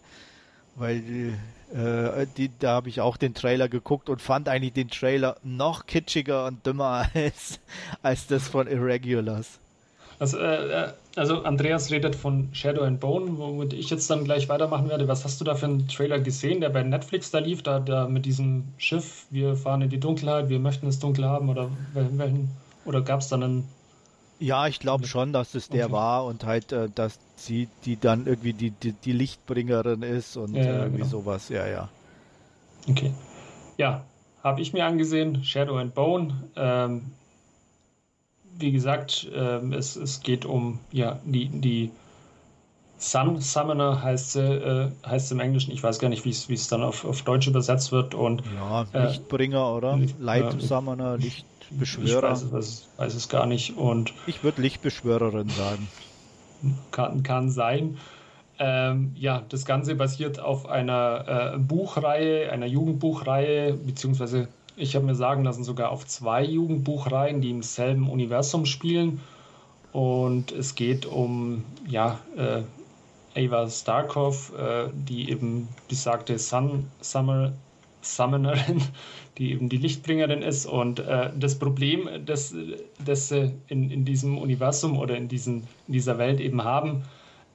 [0.76, 1.34] weil
[1.74, 5.86] äh, die, da habe ich auch den Trailer geguckt und fand eigentlich den Trailer noch
[5.86, 7.60] kitschiger und dümmer als,
[8.02, 9.60] als das von Irregulars.
[10.20, 14.50] Also, äh, äh, also Andreas redet von Shadow and Bone, womit ich jetzt dann gleich
[14.50, 15.08] weitermachen werde.
[15.08, 18.08] Was hast du da für einen Trailer gesehen, der bei Netflix da lief, da, da
[18.08, 22.50] mit diesem Schiff, wir fahren in die Dunkelheit, wir möchten es dunkel haben oder welchen,
[22.86, 23.68] oder gab es dann einen
[24.40, 25.94] ja, ich glaube schon, dass es der okay.
[25.94, 30.54] war und halt, äh, dass sie die dann irgendwie die, die, die Lichtbringerin ist und
[30.54, 31.10] ja, ja, irgendwie genau.
[31.10, 31.90] sowas, ja, ja.
[32.88, 33.14] Okay.
[33.78, 34.04] Ja,
[34.44, 36.36] habe ich mir angesehen, Shadow and Bone.
[36.56, 37.14] Ähm,
[38.60, 41.92] wie gesagt, äh, es, es geht um ja, die, die
[43.00, 45.72] Sun Summoner heißt sie, äh, heißt im Englischen.
[45.72, 48.16] Ich weiß gar nicht, wie es dann auf, auf Deutsch übersetzt wird.
[48.16, 50.00] Und, ja, äh, Lichtbringer, oder?
[50.20, 52.32] Light Summoner, Lichtbeschwörer.
[52.34, 53.78] Ich weiß, weiß, weiß, es gar nicht.
[53.78, 55.88] Und ich würde Lichtbeschwörerin sagen.
[56.92, 57.98] Kann, kann sein.
[58.58, 65.16] Ähm, ja, das Ganze basiert auf einer äh, Buchreihe, einer Jugendbuchreihe, beziehungsweise ich habe mir
[65.16, 69.22] sagen lassen, sogar auf zwei Jugendbuchreihen, die im selben Universum spielen.
[69.92, 72.62] Und es geht um ja, äh,
[73.36, 77.54] Ava Starkov, äh, die eben besagte Sun Summer
[78.02, 78.82] Summonerin,
[79.38, 80.68] die eben die Lichtbringerin ist.
[80.68, 82.54] Und äh, das Problem, das,
[83.04, 87.04] das sie in, in diesem Universum oder in, diesen, in dieser Welt eben haben,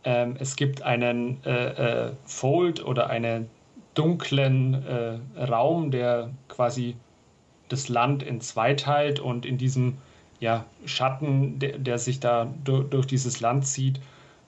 [0.05, 3.49] ähm, es gibt einen äh, äh, Fold oder einen
[3.95, 6.97] dunklen äh, Raum, der quasi
[7.73, 9.99] das Land in zwei teilt und in diesem
[10.41, 14.01] ja, Schatten, der, der sich da durch, durch dieses Land zieht,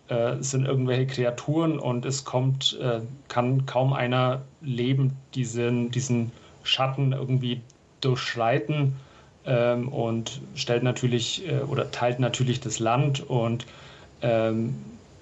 [0.08, 6.32] äh, sind irgendwelche Kreaturen und es kommt, äh, kann kaum einer leben, diesen, diesen
[6.62, 7.60] Schatten irgendwie
[8.00, 8.96] durchschreiten
[9.46, 13.66] ähm, und stellt natürlich äh, oder teilt natürlich das Land und
[14.20, 14.74] ähm,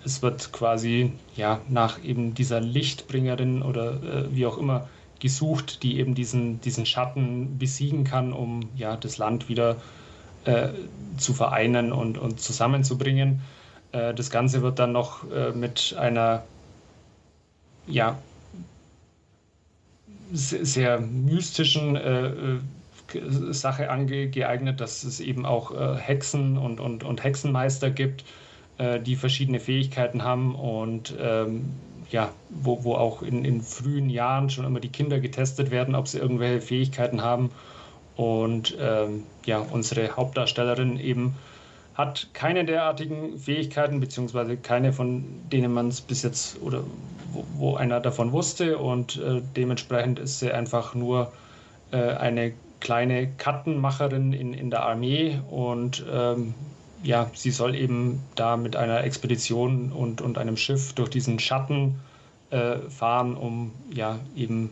[0.04, 4.88] es wird quasi ja nach eben dieser Lichtbringerin oder äh, wie auch immer
[5.22, 9.76] gesucht, die eben diesen, diesen Schatten besiegen kann, um ja, das Land wieder
[10.44, 10.70] äh,
[11.16, 13.40] zu vereinen und, und zusammenzubringen.
[13.92, 16.42] Äh, das Ganze wird dann noch äh, mit einer
[17.86, 18.18] ja,
[20.32, 22.58] sehr mystischen äh, äh,
[23.52, 28.24] Sache angeeignet, dass es eben auch äh, Hexen und, und, und Hexenmeister gibt,
[29.06, 31.66] die verschiedene Fähigkeiten haben und ähm,
[32.10, 36.08] ja, wo, wo auch in, in frühen Jahren schon immer die Kinder getestet werden, ob
[36.08, 37.50] sie irgendwelche Fähigkeiten haben.
[38.16, 41.34] Und ähm, ja, unsere Hauptdarstellerin eben
[41.94, 46.84] hat keine derartigen Fähigkeiten, beziehungsweise keine, von denen man es bis jetzt oder
[47.32, 48.78] wo, wo, einer davon wusste.
[48.78, 51.32] Und äh, dementsprechend ist sie einfach nur
[51.90, 56.54] äh, eine kleine Kartenmacherin in, in der Armee und ähm,
[57.02, 62.00] ja, sie soll eben da mit einer Expedition und, und einem Schiff durch diesen Schatten
[62.50, 64.70] äh, fahren, um ja eben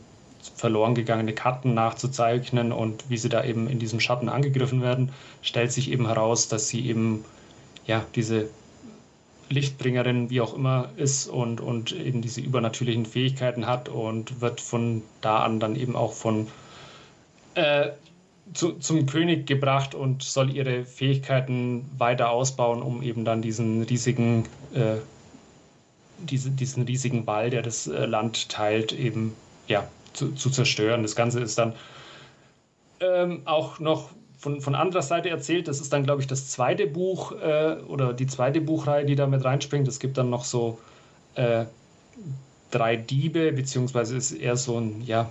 [0.54, 2.72] verloren gegangene Karten nachzuzeichnen.
[2.72, 5.12] Und wie sie da eben in diesem Schatten angegriffen werden,
[5.42, 7.24] stellt sich eben heraus, dass sie eben
[7.86, 8.48] ja diese
[9.48, 15.02] Lichtbringerin, wie auch immer, ist und, und eben diese übernatürlichen Fähigkeiten hat und wird von
[15.20, 16.46] da an dann eben auch von
[17.54, 17.88] äh,
[18.54, 24.46] zu, zum König gebracht und soll ihre Fähigkeiten weiter ausbauen, um eben dann diesen riesigen,
[24.74, 24.96] äh,
[26.18, 29.34] diese, diesen riesigen Ball, der das äh, Land teilt, eben
[29.68, 31.02] ja, zu, zu, zerstören.
[31.02, 31.74] Das Ganze ist dann
[33.00, 35.68] ähm, auch noch von, von anderer Seite erzählt.
[35.68, 39.26] Das ist dann, glaube ich, das zweite Buch äh, oder die zweite Buchreihe, die da
[39.26, 39.86] mit reinspringt.
[39.86, 40.78] Es gibt dann noch so
[41.34, 41.66] äh,
[42.70, 45.30] drei Diebe, beziehungsweise ist eher so ein, ja,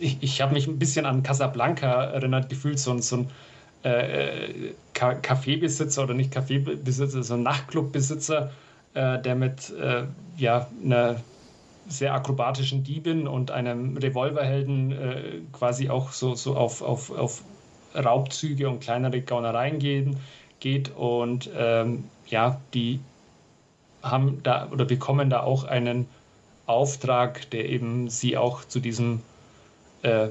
[0.00, 3.30] ich, ich habe mich ein bisschen an Casablanca erinnert gefühlt, so ein, so ein
[3.82, 8.50] äh, Kaffeebesitzer oder nicht Kaffeebesitzer, so ein Nachtclubbesitzer,
[8.94, 10.04] äh, der mit äh,
[10.36, 11.20] ja, einer
[11.88, 17.42] sehr akrobatischen Diebin und einem Revolverhelden äh, quasi auch so, so auf, auf, auf
[17.94, 20.16] Raubzüge und kleinere Gaunereien gehen,
[20.60, 23.00] geht und ähm, ja, die
[24.02, 26.06] haben da oder bekommen da auch einen
[26.66, 29.20] Auftrag, der eben sie auch zu diesem
[30.02, 30.28] äh,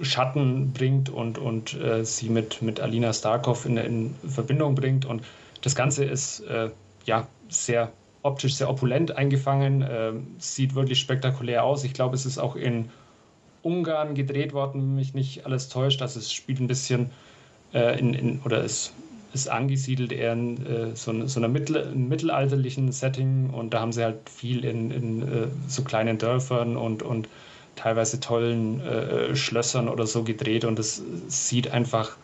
[0.00, 5.04] Schatten bringt und, und äh, sie mit, mit Alina Starkov in, in Verbindung bringt.
[5.04, 5.22] Und
[5.62, 6.70] das Ganze ist äh,
[7.04, 11.84] ja sehr optisch sehr opulent eingefangen, ähm, sieht wirklich spektakulär aus.
[11.84, 12.88] Ich glaube, es ist auch in
[13.62, 16.02] Ungarn gedreht worden, wenn mich nicht alles täuscht.
[16.02, 17.10] Also es spielt ein bisschen
[17.74, 18.92] äh, in, in, oder es
[19.34, 24.02] ist angesiedelt eher in äh, so, so einer mittel, mittelalterlichen Setting und da haben sie
[24.02, 27.28] halt viel in, in äh, so kleinen Dörfern und, und
[27.76, 32.16] teilweise tollen äh, Schlössern oder so gedreht und es sieht einfach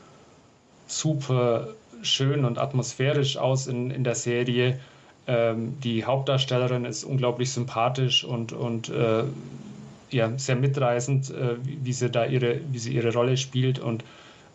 [0.86, 1.68] super
[2.02, 4.80] schön und atmosphärisch aus in, in der Serie.
[5.26, 9.24] Ähm, die Hauptdarstellerin ist unglaublich sympathisch und, und äh,
[10.10, 14.04] ja, sehr mitreißend, äh, wie, sie da ihre, wie sie ihre Rolle spielt und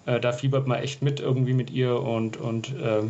[0.06, 3.04] äh, da fiebert man echt mit irgendwie mit ihr und, und äh,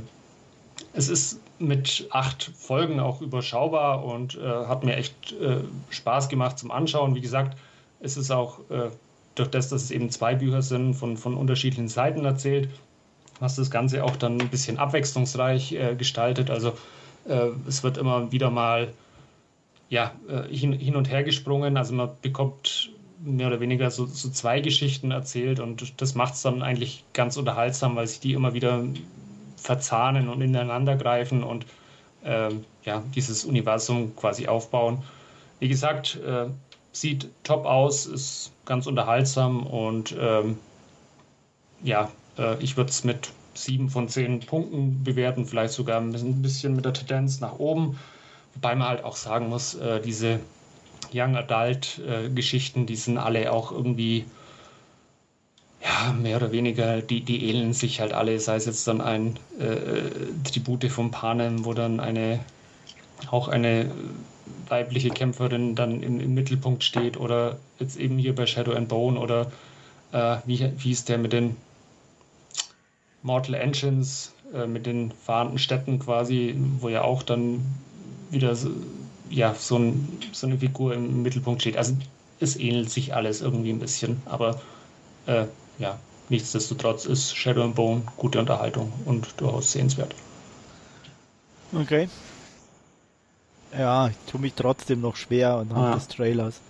[0.94, 6.60] es ist mit acht Folgen auch überschaubar und äh, hat mir echt äh, Spaß gemacht
[6.60, 7.16] zum Anschauen.
[7.16, 7.58] Wie gesagt,
[8.00, 8.90] es ist auch äh,
[9.36, 12.70] durch das, dass es eben zwei Bücher sind, von, von unterschiedlichen Seiten erzählt,
[13.40, 16.50] was das Ganze auch dann ein bisschen abwechslungsreich äh, gestaltet.
[16.50, 16.74] Also
[17.68, 18.94] es wird immer wieder mal
[19.90, 20.12] ja,
[20.48, 21.76] hin, hin und her gesprungen.
[21.76, 22.92] Also man bekommt
[23.26, 27.38] mehr oder weniger so, so zwei Geschichten erzählt und das macht es dann eigentlich ganz
[27.38, 28.84] unterhaltsam, weil sich die immer wieder
[29.58, 31.66] verzahnen und ineinander greifen und
[32.24, 32.50] äh,
[32.84, 35.04] ja, dieses Universum quasi aufbauen.
[35.60, 36.48] Wie gesagt, äh,
[36.96, 40.58] sieht top aus, ist ganz unterhaltsam und ähm,
[41.84, 46.76] ja, äh, ich würde es mit sieben von zehn Punkten bewerten, vielleicht sogar ein bisschen
[46.76, 48.00] mit der Tendenz nach oben.
[48.54, 50.40] Wobei man halt auch sagen muss, äh, diese
[51.14, 54.26] Young Adult äh, Geschichten, die sind alle auch irgendwie
[55.84, 59.38] ja, mehr oder weniger, die, die ähneln sich halt alle, sei es jetzt dann ein
[59.60, 60.10] äh,
[60.50, 62.40] Tribute von Panem, wo dann eine
[63.32, 63.92] auch eine
[64.70, 69.20] weibliche Kämpferin dann im, im Mittelpunkt steht oder jetzt eben hier bei Shadow and Bone
[69.20, 69.52] oder
[70.12, 71.56] äh, wie, wie ist der mit den
[73.24, 77.66] Mortal Engines, äh, mit den fahrenden Städten quasi, wo ja auch dann
[78.30, 78.70] wieder so,
[79.30, 81.78] ja, so, ein, so, eine Figur im Mittelpunkt steht.
[81.78, 81.96] Also
[82.40, 84.62] es ähnelt sich alles irgendwie ein bisschen, aber
[85.26, 85.46] äh,
[85.80, 86.00] ja,
[86.30, 90.14] nichtsdestotrotz ist Shadow and Bone gute Unterhaltung und durchaus sehenswert.
[91.74, 92.08] Okay.
[93.78, 95.96] Ja, ich tue mich trotzdem noch schwer anhand ah.
[95.96, 96.62] des Trailers.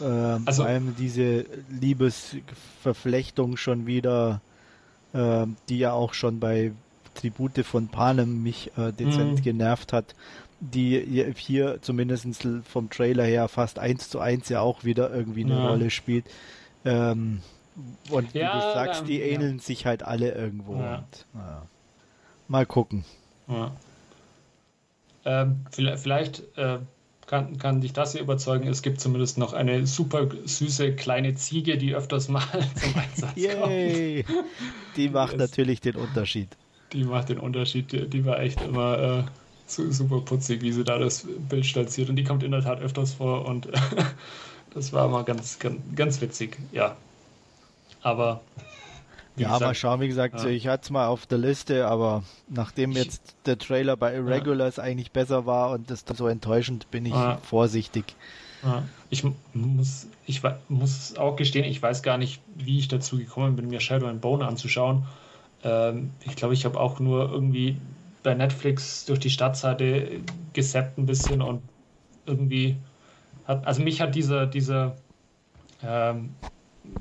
[0.00, 4.40] Ähm, also, vor allem diese Liebesverflechtung schon wieder,
[5.12, 6.72] äh, die ja auch schon bei
[7.14, 9.42] Tribute von Panem mich äh, dezent mhm.
[9.42, 10.14] genervt hat
[10.72, 12.26] die hier zumindest
[12.68, 15.68] vom Trailer her fast eins zu eins ja auch wieder irgendwie eine ja.
[15.68, 16.24] Rolle spielt.
[16.84, 17.40] Ähm,
[18.10, 19.62] und ja, wie du sagst, die ähneln ja.
[19.62, 20.74] sich halt alle irgendwo.
[20.74, 21.26] Und,
[22.48, 23.04] mal gucken.
[25.24, 26.78] Ähm, vielleicht äh,
[27.26, 28.68] kann, kann dich das hier überzeugen.
[28.68, 32.42] Es gibt zumindest noch eine super süße kleine Ziege, die öfters mal
[32.76, 34.24] zum Einsatz Yay.
[34.24, 34.44] kommt.
[34.96, 36.48] Die macht natürlich den Unterschied.
[36.92, 37.92] Die macht den Unterschied.
[37.92, 38.98] Die, die war echt immer.
[38.98, 39.24] Äh,
[39.66, 42.08] super putzig, wie sie da das Bild stolziert.
[42.10, 43.68] Und die kommt in der Tat öfters vor und
[44.74, 46.96] das war mal ganz, ganz, ganz witzig, ja.
[48.02, 48.42] Aber
[49.36, 50.46] ja, gesagt, mal schauen, wie gesagt, ja.
[50.46, 54.76] ich hatte es mal auf der Liste, aber nachdem ich, jetzt der Trailer bei Irregulars
[54.76, 54.84] ja.
[54.84, 57.38] eigentlich besser war und das so enttäuschend, bin ich ja.
[57.38, 58.14] vorsichtig.
[59.10, 63.68] Ich muss, ich muss auch gestehen, ich weiß gar nicht, wie ich dazu gekommen bin,
[63.68, 65.06] mir Shadow and Bone anzuschauen.
[65.62, 67.76] Ähm, ich glaube, ich habe auch nur irgendwie
[68.22, 70.20] bei Netflix durch die Stadtseite
[70.54, 71.62] gesappt ein bisschen und
[72.26, 72.76] irgendwie
[73.46, 74.96] hat, also mich hat dieser, dieser
[75.82, 76.30] ähm,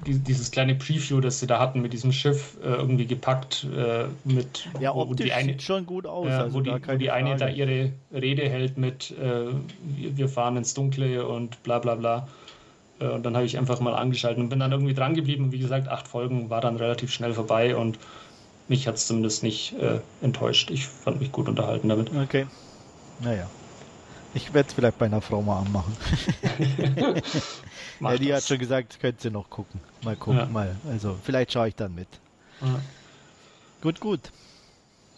[0.05, 4.67] dieses kleine Preview, das sie da hatten mit diesem Schiff äh, irgendwie gepackt äh, mit
[4.79, 7.11] ja optisch wo die eine, sieht schon gut aus, äh, also wo die, wo die
[7.11, 9.47] eine da ihre Rede hält mit äh,
[9.95, 12.27] wir fahren ins Dunkle und bla bla bla.
[12.99, 15.51] Äh, und dann habe ich einfach mal angeschaltet und bin dann irgendwie dran geblieben.
[15.51, 17.99] Wie gesagt acht Folgen war dann relativ schnell vorbei und
[18.67, 20.71] mich hat es zumindest nicht äh, enttäuscht.
[20.71, 22.11] Ich fand mich gut unterhalten damit.
[22.15, 22.45] Okay.
[23.19, 23.47] Naja
[24.33, 25.95] ich werde es vielleicht bei einer Frau mal anmachen.
[27.99, 28.37] ja, die das.
[28.37, 29.79] hat schon gesagt, könnt ihr noch gucken.
[30.03, 30.45] Mal gucken, ja.
[30.45, 30.75] mal.
[30.89, 32.07] Also vielleicht schaue ich dann mit.
[32.61, 32.79] Ja.
[33.81, 34.19] Gut, gut.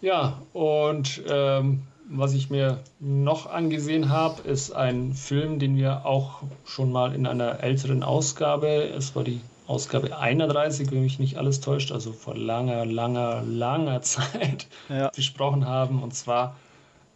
[0.01, 6.41] Ja, und ähm, was ich mir noch angesehen habe, ist ein Film, den wir auch
[6.65, 11.59] schon mal in einer älteren Ausgabe, es war die Ausgabe 31, wenn mich nicht alles
[11.59, 15.09] täuscht, also vor langer, langer, langer Zeit ja.
[15.15, 16.03] besprochen haben.
[16.03, 16.55] Und zwar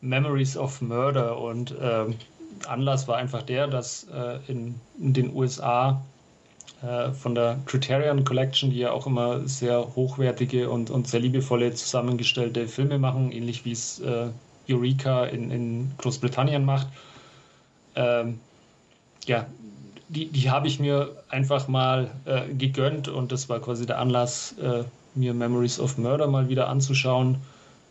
[0.01, 1.39] Memories of Murder.
[1.39, 2.15] Und ähm,
[2.67, 6.01] Anlass war einfach der, dass äh, in, in, den USA
[6.81, 11.73] äh, von der Criterion Collection, die ja auch immer sehr hochwertige und, und sehr liebevolle
[11.73, 14.27] zusammengestellte Filme machen, ähnlich wie es äh,
[14.69, 16.87] Eureka in, in Großbritannien macht.
[17.95, 18.39] Ähm,
[19.25, 19.45] ja,
[20.09, 24.55] die, die habe ich mir einfach mal äh, gegönnt und das war quasi der Anlass,
[24.61, 24.83] äh,
[25.15, 27.37] mir Memories of Murder mal wieder anzuschauen,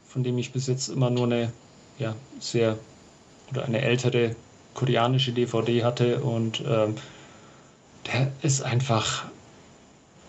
[0.07, 1.53] von dem ich bis jetzt immer nur eine
[1.99, 2.79] ja, sehr
[3.51, 4.37] oder eine ältere
[4.75, 6.97] koreanische DVD hatte und ähm,
[8.07, 9.25] der ist einfach,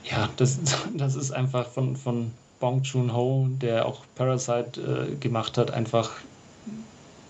[0.04, 0.60] ja, das,
[0.96, 6.12] das ist einfach von, von Bong Joon-ho, der auch Parasite äh, gemacht hat, einfach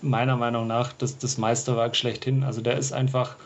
[0.02, 2.42] meiner Meinung nach das, das Meisterwerk schlechthin.
[2.42, 3.36] Also der ist einfach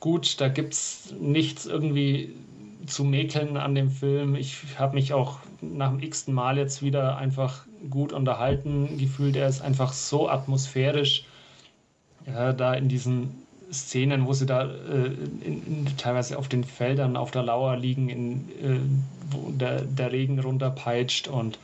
[0.00, 2.32] gut, da gibt es nichts irgendwie
[2.86, 4.34] zu mäkeln an dem Film.
[4.34, 9.36] Ich habe mich auch nach dem x-ten Mal jetzt wieder einfach gut unterhalten gefühlt.
[9.36, 11.24] Er ist einfach so atmosphärisch.
[12.26, 15.06] Ja, da in diesen Szenen, wo sie da äh,
[15.44, 18.80] in, in, teilweise auf den Feldern auf der Lauer liegen, in, äh,
[19.30, 21.58] wo der, der Regen runterpeitscht und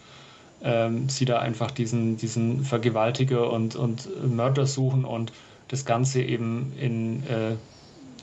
[0.63, 5.33] ähm, sie da einfach diesen, diesen Vergewaltiger und, und Mörder suchen und
[5.69, 7.57] das Ganze eben in äh,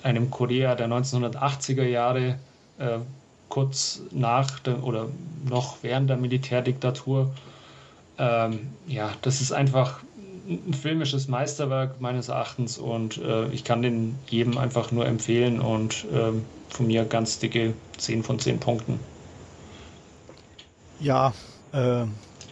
[0.04, 2.36] einem Korea der 1980er Jahre
[2.80, 3.00] äh,
[3.50, 5.08] kurz nach der, oder
[5.48, 7.32] noch während der Militärdiktatur.
[8.18, 10.00] Ähm, ja, das ist einfach
[10.48, 16.06] ein filmisches Meisterwerk meines Erachtens und äh, ich kann den jedem einfach nur empfehlen und
[16.12, 16.32] äh,
[16.70, 19.00] von mir ganz dicke 10 von 10 Punkten.
[21.00, 21.34] Ja,
[21.72, 22.06] äh,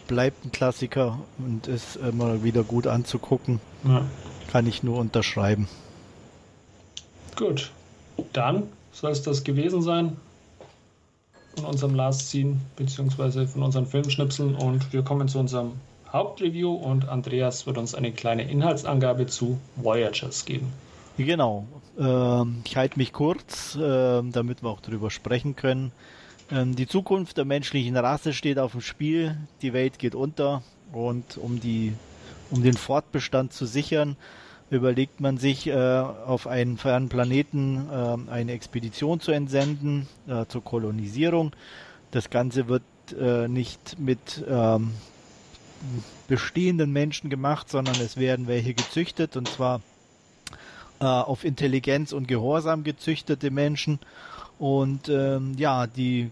[0.06, 3.60] bleibt ein Klassiker und ist immer wieder gut anzugucken.
[3.84, 4.02] Ja.
[4.50, 5.68] Kann ich nur unterschreiben.
[7.36, 7.70] Gut,
[8.32, 8.64] dann
[8.98, 10.16] soll es das gewesen sein
[11.54, 15.72] von unserem Last Scene beziehungsweise von unseren Filmschnipseln und wir kommen zu unserem
[16.12, 20.72] Hauptreview und Andreas wird uns eine kleine Inhaltsangabe zu Voyagers geben.
[21.16, 21.66] Genau.
[21.98, 25.92] Ähm, ich halte mich kurz, ähm, damit wir auch darüber sprechen können.
[26.50, 29.36] Ähm, die Zukunft der menschlichen Rasse steht auf dem Spiel.
[29.62, 31.92] Die Welt geht unter und um die
[32.50, 34.16] um den Fortbestand zu sichern,
[34.70, 40.62] überlegt man sich, äh, auf einen fernen Planeten äh, eine Expedition zu entsenden äh, zur
[40.62, 41.52] Kolonisierung.
[42.10, 42.82] Das Ganze wird
[43.18, 44.92] äh, nicht mit ähm,
[46.26, 49.80] bestehenden Menschen gemacht, sondern es werden welche gezüchtet und zwar
[51.00, 54.00] äh, auf Intelligenz und Gehorsam gezüchtete Menschen.
[54.58, 56.30] Und ähm, ja, die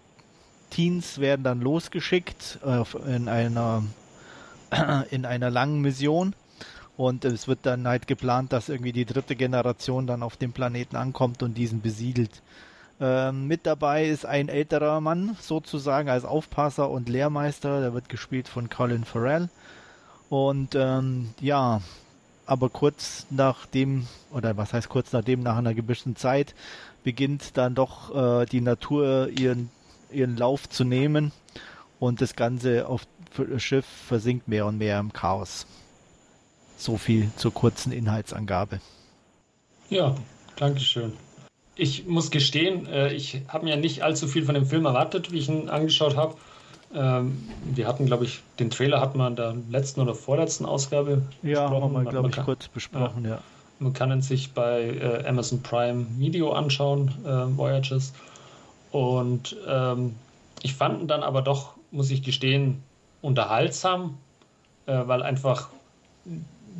[0.71, 2.59] Teens werden dann losgeschickt
[3.07, 3.85] in einer
[5.11, 6.35] in einer langen Mission
[6.97, 10.97] und es wird dann halt geplant, dass irgendwie die dritte Generation dann auf dem Planeten
[10.97, 12.43] ankommt und diesen besiedelt.
[12.99, 17.81] Ähm, mit dabei ist ein älterer Mann sozusagen als Aufpasser und Lehrmeister.
[17.81, 19.51] Der wird gespielt von Colin Farrell.
[20.31, 21.83] Und ähm, ja,
[22.47, 26.55] aber kurz nachdem, oder was heißt kurz nachdem, nach einer gewissen Zeit,
[27.05, 29.71] beginnt dann doch äh, die Natur ihren,
[30.11, 31.33] ihren Lauf zu nehmen
[32.01, 33.03] und das Ganze auf
[33.59, 35.67] Schiff versinkt mehr und mehr im Chaos.
[36.77, 38.81] So viel zur kurzen Inhaltsangabe.
[39.89, 40.15] Ja,
[40.57, 41.13] Dankeschön.
[41.75, 45.39] Ich muss gestehen, äh, ich habe mir nicht allzu viel von dem Film erwartet, wie
[45.39, 46.35] ich ihn angeschaut habe.
[46.95, 51.23] Ähm, wir hatten, glaube ich, den Trailer hatten wir in der letzten oder vorletzten Ausgabe
[51.43, 51.83] ja, besprochen.
[51.83, 53.31] haben wir, glaube ich, kurz besprochen, ja.
[53.31, 53.43] ja.
[53.79, 58.15] Man kann ihn sich bei äh, Amazon Prime Video anschauen, äh, Voyages.
[58.91, 60.15] Und ähm,
[60.63, 62.83] ich fand ihn dann aber doch, muss ich gestehen,
[63.21, 64.17] unterhaltsam,
[64.87, 65.69] äh, weil einfach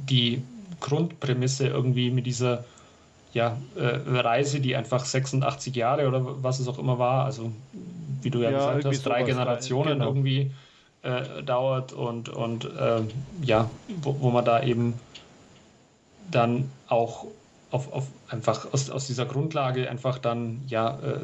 [0.09, 0.43] die
[0.81, 2.65] Grundprämisse irgendwie mit dieser
[3.33, 3.85] ja, äh,
[4.19, 7.53] Reise, die einfach 86 Jahre oder was es auch immer war, also
[8.23, 10.07] wie du ja, ja gesagt hast, drei Generationen genau.
[10.07, 10.51] irgendwie
[11.03, 13.03] äh, dauert und, und äh,
[13.43, 13.71] ja,
[14.03, 14.95] wo, wo man da eben
[16.31, 17.27] dann auch
[17.71, 21.21] auf, auf einfach aus, aus dieser Grundlage einfach dann ja äh,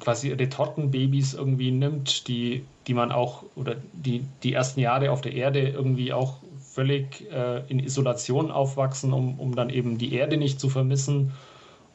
[0.00, 5.32] quasi Retortenbabys irgendwie nimmt, die, die man auch oder die die ersten Jahre auf der
[5.32, 6.38] Erde irgendwie auch
[6.72, 11.32] völlig äh, in Isolation aufwachsen, um, um dann eben die Erde nicht zu vermissen.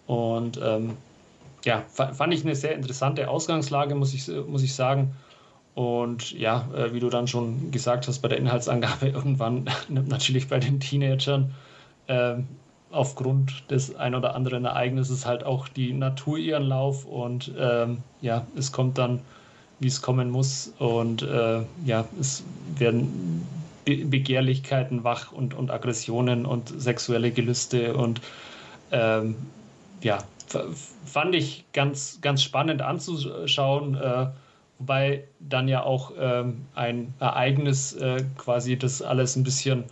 [0.05, 0.91] Und ähm,
[1.65, 5.15] ja, fand ich eine sehr interessante Ausgangslage, muss ich, muss ich sagen.
[5.73, 10.47] Und ja, äh, wie du dann schon gesagt hast, bei der Inhaltsangabe irgendwann nimmt natürlich
[10.47, 11.53] bei den Teenagern
[12.07, 12.35] äh,
[12.91, 18.47] aufgrund des ein oder anderen Ereignisses halt auch die Natur ihren Lauf und ähm, ja,
[18.55, 19.19] es kommt dann,
[19.79, 22.43] wie es kommen muss und äh, ja, es
[22.77, 23.45] werden
[23.87, 28.19] Be Begehrlichkeiten wach und, und Aggressionen und sexuelle Gelüste und
[28.91, 29.35] ähm,
[30.01, 30.19] ja,
[31.05, 34.27] fand ich ganz, ganz spannend anzuschauen, äh,
[34.77, 39.85] wobei dann ja auch ähm, ein Ereignis äh, quasi das alles ein bisschen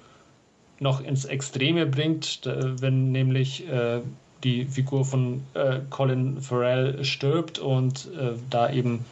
[0.81, 4.01] noch ins Extreme bringt, wenn nämlich äh,
[4.43, 9.05] die Figur von äh, Colin Farrell stirbt und äh, da eben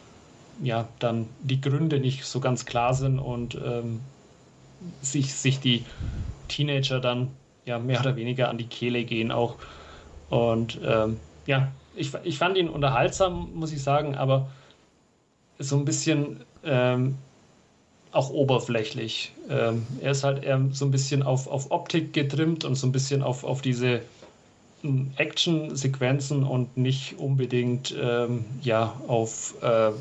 [0.62, 4.00] ja dann die Gründe nicht so ganz klar sind und ähm,
[5.00, 5.86] sich, sich die
[6.48, 7.30] Teenager dann
[7.64, 9.58] ja mehr oder weniger an die Kehle gehen auch.
[10.28, 14.50] Und ähm, ja, ich, ich fand ihn unterhaltsam, muss ich sagen, aber
[15.58, 17.18] so ein bisschen ähm,
[18.10, 19.32] auch oberflächlich.
[19.48, 22.92] Ähm, er ist halt eher so ein bisschen auf, auf Optik getrimmt und so ein
[22.92, 24.02] bisschen auf, auf diese
[24.82, 29.92] hm, Action-Sequenzen und nicht unbedingt ähm, ja, auf äh,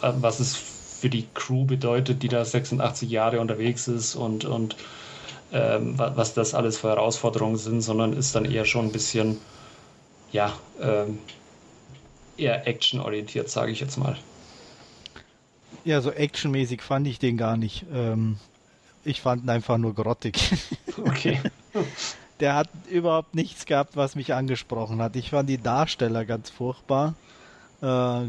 [0.00, 0.56] was es
[1.02, 4.76] für die Crew bedeutet, die da 86 Jahre unterwegs ist und, und
[5.52, 9.38] ähm, was das alles für Herausforderungen sind, sondern ist dann eher schon ein bisschen
[10.30, 11.18] ja, ähm,
[12.36, 14.16] eher actionorientiert, sage ich jetzt mal.
[15.84, 17.84] Ja, so actionmäßig fand ich den gar nicht.
[17.92, 18.36] Ähm,
[19.02, 20.36] ich fand ihn einfach nur grottig.
[21.04, 21.40] Okay.
[22.40, 25.16] Der hat überhaupt nichts gehabt, was mich angesprochen hat.
[25.16, 27.14] Ich fand die Darsteller ganz furchtbar.
[27.80, 28.26] Äh,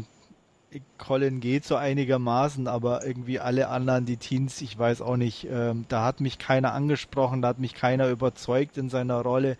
[0.98, 5.84] Colin geht so einigermaßen, aber irgendwie alle anderen, die Teens, ich weiß auch nicht, ähm,
[5.88, 9.56] da hat mich keiner angesprochen, da hat mich keiner überzeugt in seiner Rolle.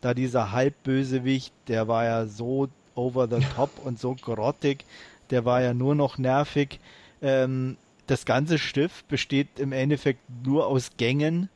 [0.00, 4.84] Da dieser Halbbösewicht, der war ja so over the top und so grottig,
[5.30, 6.80] der war ja nur noch nervig.
[7.22, 11.48] Ähm, das ganze Schiff besteht im Endeffekt nur aus Gängen.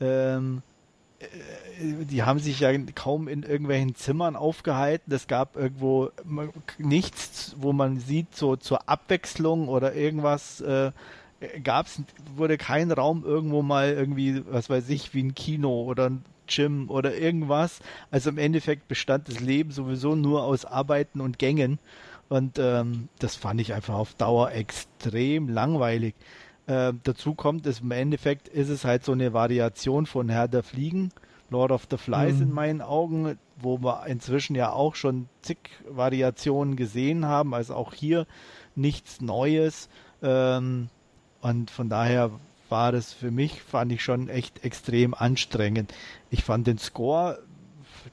[0.00, 0.73] Ähm, äh,
[1.80, 5.12] die haben sich ja kaum in irgendwelchen Zimmern aufgehalten.
[5.12, 6.10] Es gab irgendwo
[6.78, 10.60] nichts, wo man sieht, so zur Abwechslung oder irgendwas.
[10.60, 10.92] Äh,
[11.62, 12.00] gab's,
[12.36, 16.90] wurde kein Raum irgendwo mal irgendwie, was weiß ich, wie ein Kino oder ein Gym
[16.90, 17.80] oder irgendwas.
[18.10, 21.78] Also im Endeffekt bestand das Leben sowieso nur aus Arbeiten und Gängen.
[22.28, 26.14] Und ähm, das fand ich einfach auf Dauer extrem langweilig.
[26.66, 30.62] Äh, dazu kommt, es im Endeffekt ist es halt so eine Variation von Herr der
[30.62, 31.12] Fliegen,
[31.50, 32.42] Lord of the Flies mhm.
[32.42, 35.58] in meinen Augen, wo wir inzwischen ja auch schon zig
[35.88, 38.26] Variationen gesehen haben, also auch hier
[38.74, 39.88] nichts Neues.
[40.22, 40.88] Ähm,
[41.42, 42.30] und von daher
[42.70, 45.92] war das für mich, fand ich schon echt extrem anstrengend.
[46.30, 47.38] Ich fand den Score,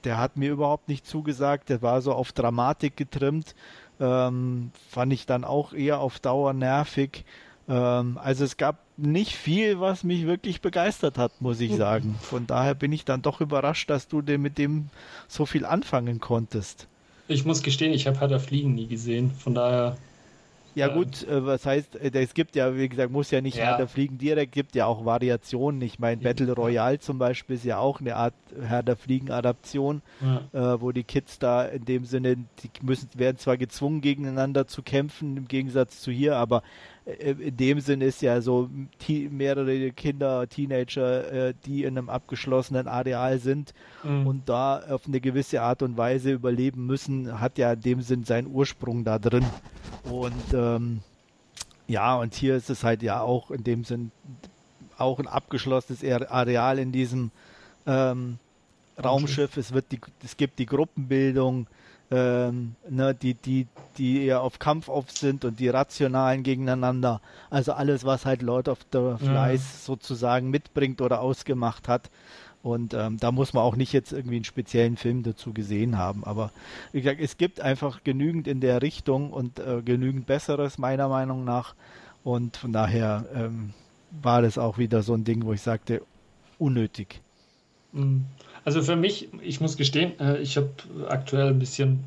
[0.04, 3.56] der hat mir überhaupt nicht zugesagt, der war so auf Dramatik getrimmt.
[4.00, 7.24] Ähm, fand ich dann auch eher auf Dauer nervig.
[7.72, 12.16] Ähm, also es gab nicht viel, was mich wirklich begeistert hat, muss ich sagen.
[12.22, 14.90] Von daher bin ich dann doch überrascht, dass du denn mit dem
[15.28, 16.88] so viel anfangen konntest.
[17.30, 19.32] Ich muss gestehen, ich habe Herr der Fliegen nie gesehen.
[19.32, 19.96] Von daher
[20.74, 23.66] ja gut, äh, was heißt, äh, es gibt ja, wie gesagt, muss ja nicht ja.
[23.66, 25.82] Herr der Fliegen direkt, gibt ja auch Variationen.
[25.82, 30.02] Ich meine, Battle Royale zum Beispiel ist ja auch eine Art Herr der Fliegen Adaption,
[30.22, 30.76] ja.
[30.76, 34.82] äh, wo die Kids da in dem Sinne, die müssen, werden zwar gezwungen gegeneinander zu
[34.82, 36.64] kämpfen, im Gegensatz zu hier, aber
[37.06, 38.70] in dem Sinn ist ja so
[39.10, 43.74] mehrere Kinder, Teenager, äh, die in einem abgeschlossenen Areal sind
[44.04, 44.28] mhm.
[44.28, 48.24] und da auf eine gewisse Art und Weise überleben müssen, hat ja in dem Sinn
[48.24, 49.46] seinen Ursprung da drin.
[50.04, 51.00] Und ähm,
[51.88, 54.12] ja, und hier ist es halt ja auch in dem Sinn
[54.98, 57.32] auch ein abgeschlossenes Areal in diesem
[57.88, 58.38] ähm,
[59.04, 59.58] Raumschiff.
[59.58, 61.66] Es wird die, es gibt die Gruppenbildung,
[62.12, 67.22] ähm, ne, die, die, die eher auf Kampf auf sind und die rationalen gegeneinander.
[67.50, 69.80] Also alles, was halt Lord of the Flies ja.
[69.86, 72.10] sozusagen mitbringt oder ausgemacht hat.
[72.64, 76.24] Und ähm, da muss man auch nicht jetzt irgendwie einen speziellen Film dazu gesehen haben.
[76.26, 76.52] Aber
[76.92, 81.44] wie gesagt, es gibt einfach genügend in der Richtung und äh, genügend Besseres meiner Meinung
[81.44, 81.74] nach.
[82.24, 83.74] Und von daher ähm,
[84.22, 86.04] war das auch wieder so ein Ding, wo ich sagte,
[86.60, 87.22] unnötig.
[87.94, 88.26] Mhm.
[88.64, 90.70] Also für mich, ich muss gestehen, äh, ich habe
[91.08, 92.04] aktuell ein bisschen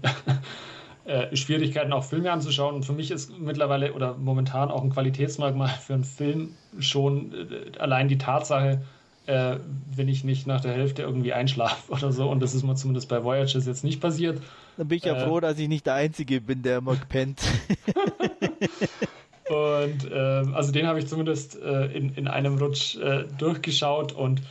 [1.04, 2.76] äh, Schwierigkeiten, auch Filme anzuschauen.
[2.76, 7.78] Und für mich ist mittlerweile oder momentan auch ein Qualitätsmerkmal für einen Film schon äh,
[7.78, 8.82] allein die Tatsache,
[9.26, 12.28] wenn ich nicht nach der Hälfte irgendwie einschlafe oder so.
[12.28, 14.42] Und das ist mir zumindest bei Voyages jetzt nicht passiert.
[14.76, 17.40] Dann bin ich ja froh, dass ich nicht der Einzige bin, der immer pennt.
[19.48, 24.42] und äh, also den habe ich zumindest äh, in, in einem Rutsch äh, durchgeschaut und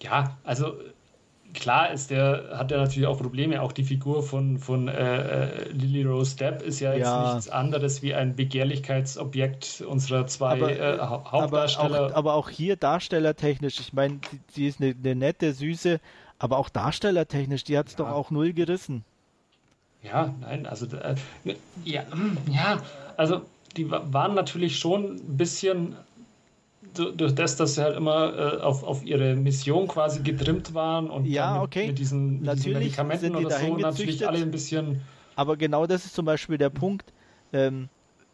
[0.00, 0.72] ja, also
[1.54, 3.62] klar ist der, hat er natürlich auch Probleme.
[3.62, 7.48] Auch die Figur von, von äh, äh Lily Rose Depp ist ja, ja, jetzt nichts
[7.48, 11.98] anderes wie ein Begehrlichkeitsobjekt unserer zwei aber, äh, Hauptdarsteller.
[11.98, 14.20] Aber auch, aber auch, hier darstellertechnisch, ich meine,
[14.52, 16.00] sie ist eine, eine, nette, süße,
[16.38, 17.98] aber auch darstellertechnisch, die hat es ja.
[17.98, 19.04] doch auch null gerissen.
[20.02, 21.14] Ja, nein, also äh,
[21.84, 22.02] ja,
[22.52, 22.82] ja,
[23.16, 23.40] also
[23.76, 25.96] die waren natürlich schon ein bisschen
[26.94, 31.26] durch das, dass sie halt immer äh, auf, auf ihre Mission quasi getrimmt waren und
[31.26, 31.88] ja, okay.
[31.88, 35.00] mit, diesen, mit diesen Medikamenten oder so natürlich alle ein bisschen.
[35.36, 37.12] Aber genau das ist zum Beispiel der Punkt.
[37.52, 37.88] Ähm,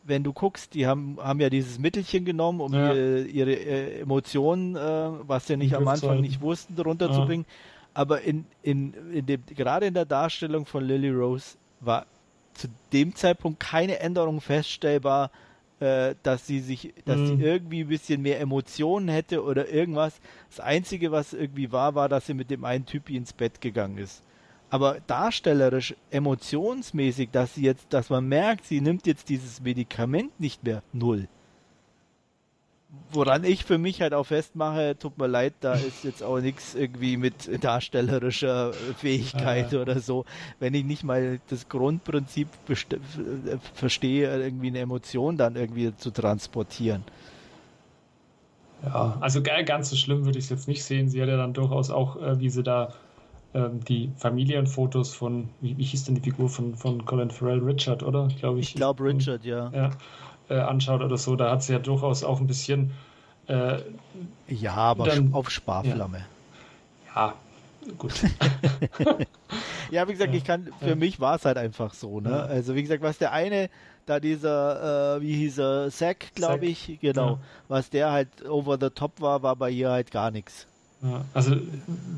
[0.04, 2.92] wenn du guckst, die haben, haben ja dieses Mittelchen genommen, um ja.
[2.92, 4.78] ihre, ihre äh, Emotionen, äh,
[5.26, 7.46] was sie nicht am Anfang nicht wussten, runterzubringen.
[7.46, 7.54] Ja.
[7.94, 12.06] Aber in, in, in dem, gerade in der Darstellung von Lily Rose war
[12.54, 15.30] zu dem Zeitpunkt keine Änderung feststellbar,
[15.80, 17.26] äh, dass sie sich, dass mhm.
[17.26, 20.20] sie irgendwie ein bisschen mehr Emotionen hätte oder irgendwas.
[20.48, 23.98] Das Einzige, was irgendwie war, war, dass sie mit dem einen Typi ins Bett gegangen
[23.98, 24.22] ist.
[24.68, 30.62] Aber darstellerisch, emotionsmäßig, dass sie jetzt, dass man merkt, sie nimmt jetzt dieses Medikament nicht
[30.62, 31.28] mehr null
[33.12, 36.74] woran ich für mich halt auch festmache, tut mir leid, da ist jetzt auch nichts
[36.74, 39.80] irgendwie mit darstellerischer Fähigkeit ja.
[39.80, 40.24] oder so.
[40.58, 42.48] Wenn ich nicht mal das Grundprinzip
[43.74, 47.04] verstehe, irgendwie eine Emotion dann irgendwie zu transportieren.
[48.84, 51.08] Ja, also ganz so schlimm würde ich es jetzt nicht sehen.
[51.08, 52.94] Sie hat ja dann durchaus auch, äh, wie sie da
[53.52, 57.58] ähm, die Familienfotos von, wie, wie hieß denn die Figur von, von Colin Farrell?
[57.58, 58.28] Richard, oder?
[58.38, 58.68] Glaube ich.
[58.68, 59.70] Ich glaube Richard, ja.
[59.74, 59.90] Ja
[60.50, 62.92] äh, anschaut oder so, da hat sie ja durchaus auch ein bisschen.
[63.46, 63.78] Äh,
[64.48, 66.18] ja, aber dann, auf Sparflamme.
[67.14, 67.34] Ja, ja
[67.96, 68.12] gut.
[69.90, 72.42] ja, wie gesagt, ich kann, für mich war es halt einfach so, ne?
[72.42, 73.70] Also wie gesagt, was der eine,
[74.06, 77.38] da dieser, äh, wie hieß er, Zack, glaube ich, genau,
[77.68, 80.66] was der halt over the top war, war bei ihr halt gar nichts.
[81.32, 81.56] also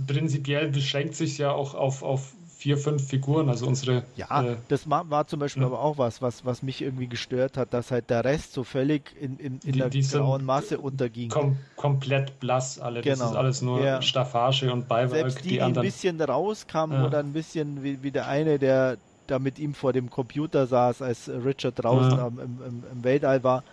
[0.07, 2.33] prinzipiell beschränkt sich ja auch auf, auf
[2.63, 4.05] vier, fünf Figuren, also unsere.
[4.15, 5.67] Ja, äh, das war, zum Beispiel ja.
[5.67, 9.11] aber auch was, was, was mich irgendwie gestört hat, dass halt der Rest so völlig
[9.21, 11.29] in, in, in die, der grauen Masse unterging.
[11.29, 13.01] Kom komplett blass alle.
[13.01, 13.19] Genau.
[13.19, 14.01] Das ist alles nur ja.
[14.01, 15.33] Staffage und Beiwerk.
[15.33, 17.07] Selbst die, die, die ein bisschen rauskamen ja.
[17.07, 18.97] oder ein bisschen wie, wie der eine, der
[19.27, 22.29] da mit ihm vor dem Computer saß, als Richard draußen ja.
[22.29, 23.65] im, im, im Weltall war.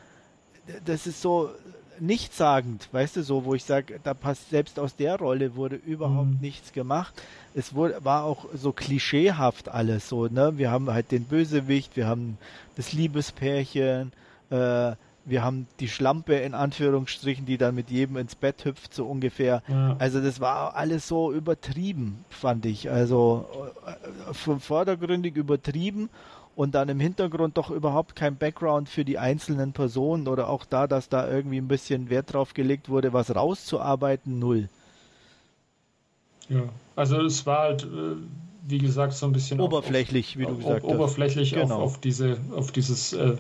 [0.86, 1.50] Das ist so,
[2.02, 6.30] nichtssagend, weißt du, so, wo ich sage, da passt selbst aus der Rolle wurde überhaupt
[6.30, 6.40] mhm.
[6.42, 7.14] nichts gemacht.
[7.56, 10.58] Es wurde, war auch so klischeehaft alles so, ne?
[10.58, 12.38] Wir haben halt den Bösewicht, wir haben
[12.76, 14.12] das Liebespärchen,
[14.50, 14.94] äh,
[15.26, 19.62] wir haben die Schlampe in Anführungsstrichen, die dann mit jedem ins Bett hüpft, so ungefähr.
[19.68, 19.96] Ja.
[20.00, 22.90] Also das war alles so übertrieben, fand ich.
[22.90, 23.46] Also
[23.86, 26.10] äh, vordergründig übertrieben
[26.60, 30.88] und dann im Hintergrund doch überhaupt kein Background für die einzelnen Personen oder auch da,
[30.88, 34.68] dass da irgendwie ein bisschen Wert drauf gelegt wurde, was rauszuarbeiten, null.
[36.50, 36.64] Ja,
[36.98, 38.18] also es war halt, äh,
[38.68, 40.94] wie gesagt, so ein bisschen oberflächlich, auf, wie du gesagt hast.
[40.94, 41.76] Oberflächlich genau.
[41.76, 43.38] auf, auf, diese, auf dieses äh,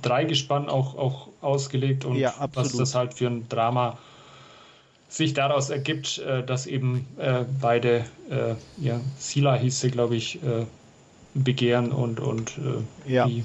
[0.00, 3.98] Dreigespann auch, auch ausgelegt und ja, was das halt für ein Drama
[5.10, 10.42] sich daraus ergibt, äh, dass eben äh, beide, äh, ja, Sila hieß sie, glaube ich,
[10.42, 10.64] äh,
[11.34, 13.26] Begehren und, und äh, ja.
[13.26, 13.44] die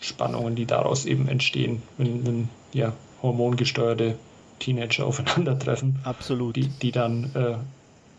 [0.00, 4.16] Spannungen, die daraus eben entstehen, wenn, wenn ja, hormongesteuerte
[4.58, 5.98] Teenager aufeinandertreffen.
[6.04, 6.56] Absolut.
[6.56, 7.56] Die, die dann äh,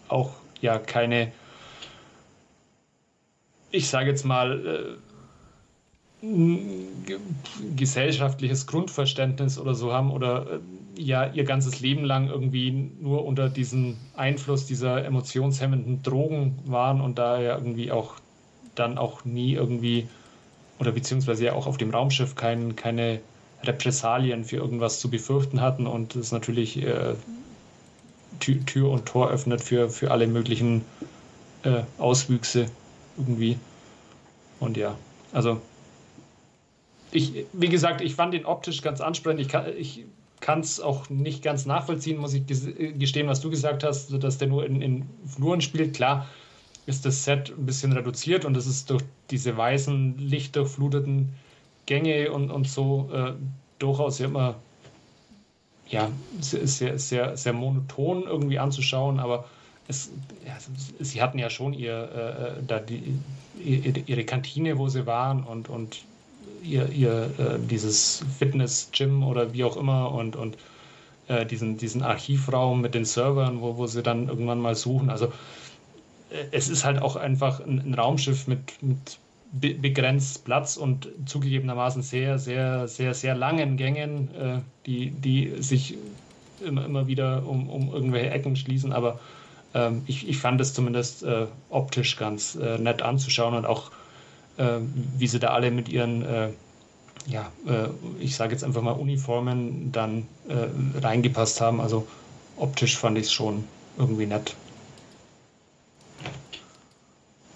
[0.10, 1.32] auch ja keine,
[3.72, 5.11] ich sage jetzt mal, äh,
[7.76, 10.60] gesellschaftliches Grundverständnis oder so haben oder
[10.98, 17.02] äh, ja ihr ganzes Leben lang irgendwie nur unter diesem Einfluss dieser emotionshemmenden Drogen waren
[17.02, 18.16] und da ja irgendwie auch
[18.76, 20.08] dann auch nie irgendwie
[20.80, 23.20] oder beziehungsweise ja auch auf dem Raumschiff kein, keine
[23.64, 27.14] Repressalien für irgendwas zu befürchten hatten und es natürlich äh,
[28.40, 30.84] Tür, Tür, und Tor öffnet für, für alle möglichen
[31.64, 32.66] äh, Auswüchse
[33.18, 33.58] irgendwie.
[34.60, 34.96] Und ja,
[35.32, 35.62] also
[37.12, 39.42] ich, wie gesagt, ich fand ihn optisch ganz ansprechend.
[39.42, 40.06] Ich, kann, ich
[40.40, 44.48] kann es auch nicht ganz nachvollziehen, muss ich gestehen, was du gesagt hast, dass der
[44.48, 45.96] nur in, in Fluren spielt.
[45.96, 46.28] Klar
[46.86, 51.30] ist das Set ein bisschen reduziert und das ist durch diese weißen, lichtdurchfluteten
[51.86, 53.34] Gänge und, und so äh,
[53.80, 54.56] durchaus immer
[55.88, 56.10] ja,
[56.40, 59.46] sehr, sehr, sehr monoton irgendwie anzuschauen, aber
[59.88, 60.10] es,
[60.46, 60.58] ja,
[61.00, 63.20] sie hatten ja schon ihr, äh, da die,
[63.64, 66.04] ihre Kantine, wo sie waren und, und
[66.62, 70.58] ihr, ihr äh, dieses Fitness-Gym oder wie auch immer und, und
[71.28, 75.10] äh, diesen, diesen Archivraum mit den Servern, wo, wo sie dann irgendwann mal suchen.
[75.10, 75.28] Also
[76.30, 79.20] äh, es ist halt auch einfach ein, ein Raumschiff mit, mit
[79.52, 85.98] be begrenzt Platz und zugegebenermaßen sehr, sehr, sehr, sehr langen Gängen, äh, die, die sich
[86.66, 88.94] immer, immer wieder um, um irgendwelche Ecken schließen.
[88.94, 89.20] Aber
[89.74, 93.92] ähm, ich, ich fand es zumindest äh, optisch ganz äh, nett anzuschauen und auch
[95.18, 96.50] wie sie da alle mit ihren, äh,
[97.28, 97.90] ja, äh,
[98.20, 100.28] ich sage jetzt einfach mal Uniformen dann
[101.02, 101.82] reingepasst haben.
[101.82, 102.08] Also
[102.58, 103.64] optisch fand ich es schon
[103.98, 104.56] irgendwie nett.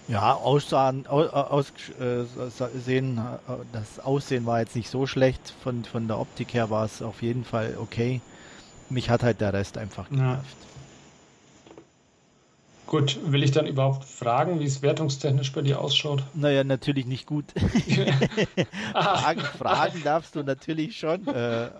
[0.08, 2.24] Ja, aussahen, aus, äh,
[2.78, 3.20] sehen,
[3.72, 5.52] das Aussehen war jetzt nicht so schlecht.
[5.62, 8.20] Von, von der Optik her war es auf jeden Fall okay.
[8.88, 10.44] Mich hat halt der Rest einfach genervt.
[10.44, 10.75] Ja.
[12.86, 16.22] Gut, will ich dann überhaupt fragen, wie es wertungstechnisch bei dir ausschaut?
[16.34, 17.46] Naja, natürlich nicht gut.
[18.92, 21.26] fragen, fragen darfst du natürlich schon.
[21.26, 21.70] Äh,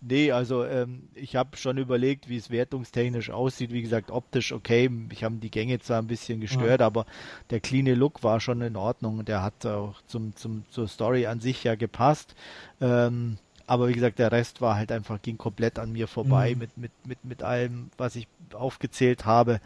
[0.00, 3.72] nee, also ähm, ich habe schon überlegt, wie es wertungstechnisch aussieht.
[3.72, 4.90] Wie gesagt, optisch okay.
[5.10, 6.86] Ich habe die Gänge zwar ein bisschen gestört, ja.
[6.86, 7.06] aber
[7.50, 9.24] der cleane Look war schon in Ordnung.
[9.24, 12.34] Der hat auch zum, zum, zur Story an sich ja gepasst.
[12.80, 16.58] Ähm, aber wie gesagt, der Rest war halt einfach, ging komplett an mir vorbei mhm.
[16.58, 19.60] mit, mit, mit, mit allem, was ich aufgezählt habe.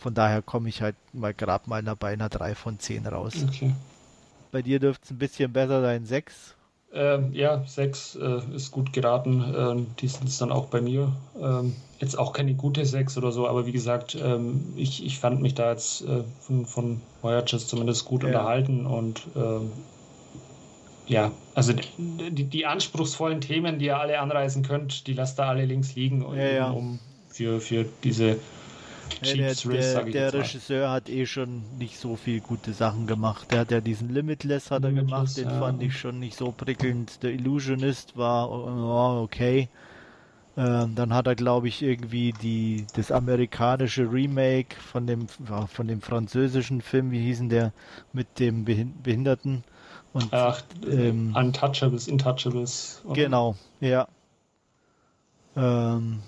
[0.00, 3.34] Von daher komme ich halt mal gerade mal bei einer 3 von 10 raus.
[3.46, 3.74] Okay.
[4.50, 6.54] Bei dir dürfte es ein bisschen besser sein, 6.
[6.94, 9.44] Ähm, ja, 6 äh, ist gut geraten.
[9.54, 11.12] Ähm, die sind es dann auch bei mir.
[11.38, 15.42] Ähm, jetzt auch keine gute 6 oder so, aber wie gesagt, ähm, ich, ich fand
[15.42, 18.28] mich da jetzt äh, von, von Voyagers zumindest gut ja.
[18.28, 19.70] unterhalten und ähm,
[21.06, 25.66] ja, also die, die, anspruchsvollen Themen, die ihr alle anreißen könnt, die lasst da alle
[25.66, 26.70] links liegen, ja, ja.
[26.70, 28.38] um für, für diese
[29.22, 33.50] der, der, der Regisseur hat eh schon nicht so viel gute Sachen gemacht.
[33.50, 35.58] Der hat ja diesen Limitless hat er Limitless, gemacht, den ja.
[35.58, 37.22] fand ich schon nicht so prickelnd.
[37.22, 39.68] Der Illusionist war oh, okay.
[40.56, 46.00] Ähm, dann hat er, glaube ich, irgendwie die das amerikanische Remake von dem von dem
[46.00, 47.72] französischen Film, wie hießen der,
[48.12, 49.64] mit dem Behinderten
[50.12, 53.02] und Ach, ähm, Untouchables, Intouchables.
[53.04, 53.14] Oder?
[53.14, 54.08] Genau, ja.
[55.56, 56.20] Ähm,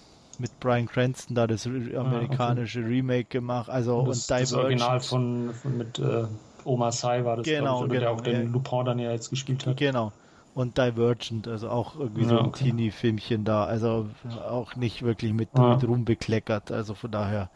[0.43, 2.95] mit Brian Cranston da das amerikanische ah, okay.
[2.95, 3.71] Remake gemacht.
[3.71, 6.25] Also das, und das Original von, von mit äh,
[6.65, 8.53] Oma Sai war das, genau, ich, genau, der auch den ja.
[8.53, 9.77] Lupin dann ja jetzt gespielt hat.
[9.77, 10.13] Genau.
[10.55, 12.65] Und Divergent, also auch irgendwie ja, so ein okay.
[12.65, 14.11] Teenie-Filmchen da, also
[14.47, 15.77] auch nicht wirklich mit, ah.
[15.77, 16.73] mit Ruhm bekleckert.
[16.73, 17.49] Also von daher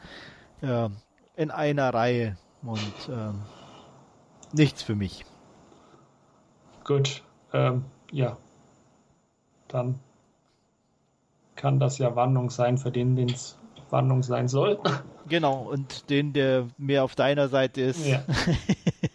[0.62, 0.90] ja,
[1.34, 2.78] in einer Reihe und
[3.10, 3.42] ähm,
[4.52, 5.26] nichts für mich.
[6.84, 7.22] Gut,
[7.52, 8.36] ähm, ja.
[9.66, 9.98] Dann
[11.56, 13.58] kann das ja Wandlung sein für den, den es
[13.90, 14.78] Wandlung sein soll.
[15.28, 18.22] Genau, und den, der mehr auf deiner Seite ist, ja.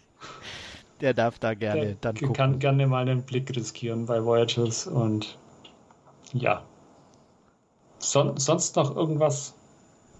[1.00, 2.34] der darf da gerne der dann gucken.
[2.34, 5.38] kann gerne mal einen Blick riskieren bei Voyages und
[6.32, 6.62] ja.
[7.98, 9.54] Son sonst noch irgendwas?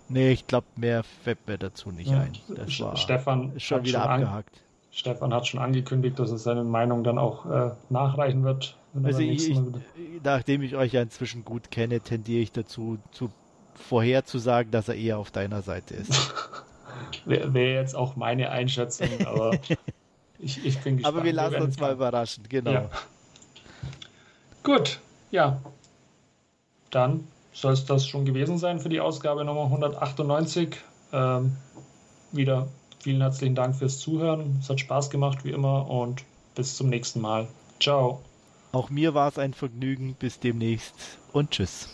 [0.08, 2.20] Nee, ich glaube, mehr fällt mir dazu nicht ja.
[2.20, 2.32] ein.
[2.48, 4.60] Das war Stefan schon wieder schon abgehakt.
[4.90, 8.76] Stefan hat schon angekündigt, dass er seine Meinung dann auch äh, nachreichen wird.
[9.02, 9.58] Also ich, ich,
[10.22, 13.30] nachdem ich euch ja inzwischen gut kenne, tendiere ich dazu, zu
[13.74, 16.34] vorherzusagen, dass er eher auf deiner Seite ist.
[17.24, 19.58] Wäre wär jetzt auch meine Einschätzung, aber
[20.38, 21.16] ich, ich bin gespannt.
[21.16, 22.72] Aber wir lassen wir uns mal überraschen, genau.
[22.72, 22.90] Ja.
[24.62, 25.60] Gut, ja.
[26.90, 30.76] Dann soll es das schon gewesen sein für die Ausgabe Nummer 198.
[31.12, 31.56] Ähm,
[32.30, 32.68] wieder
[33.02, 34.58] Vielen herzlichen Dank fürs Zuhören.
[34.60, 36.22] Es hat Spaß gemacht wie immer und
[36.54, 37.48] bis zum nächsten Mal.
[37.80, 38.20] Ciao.
[38.72, 40.14] Auch mir war es ein Vergnügen.
[40.18, 40.94] Bis demnächst
[41.32, 41.88] und tschüss.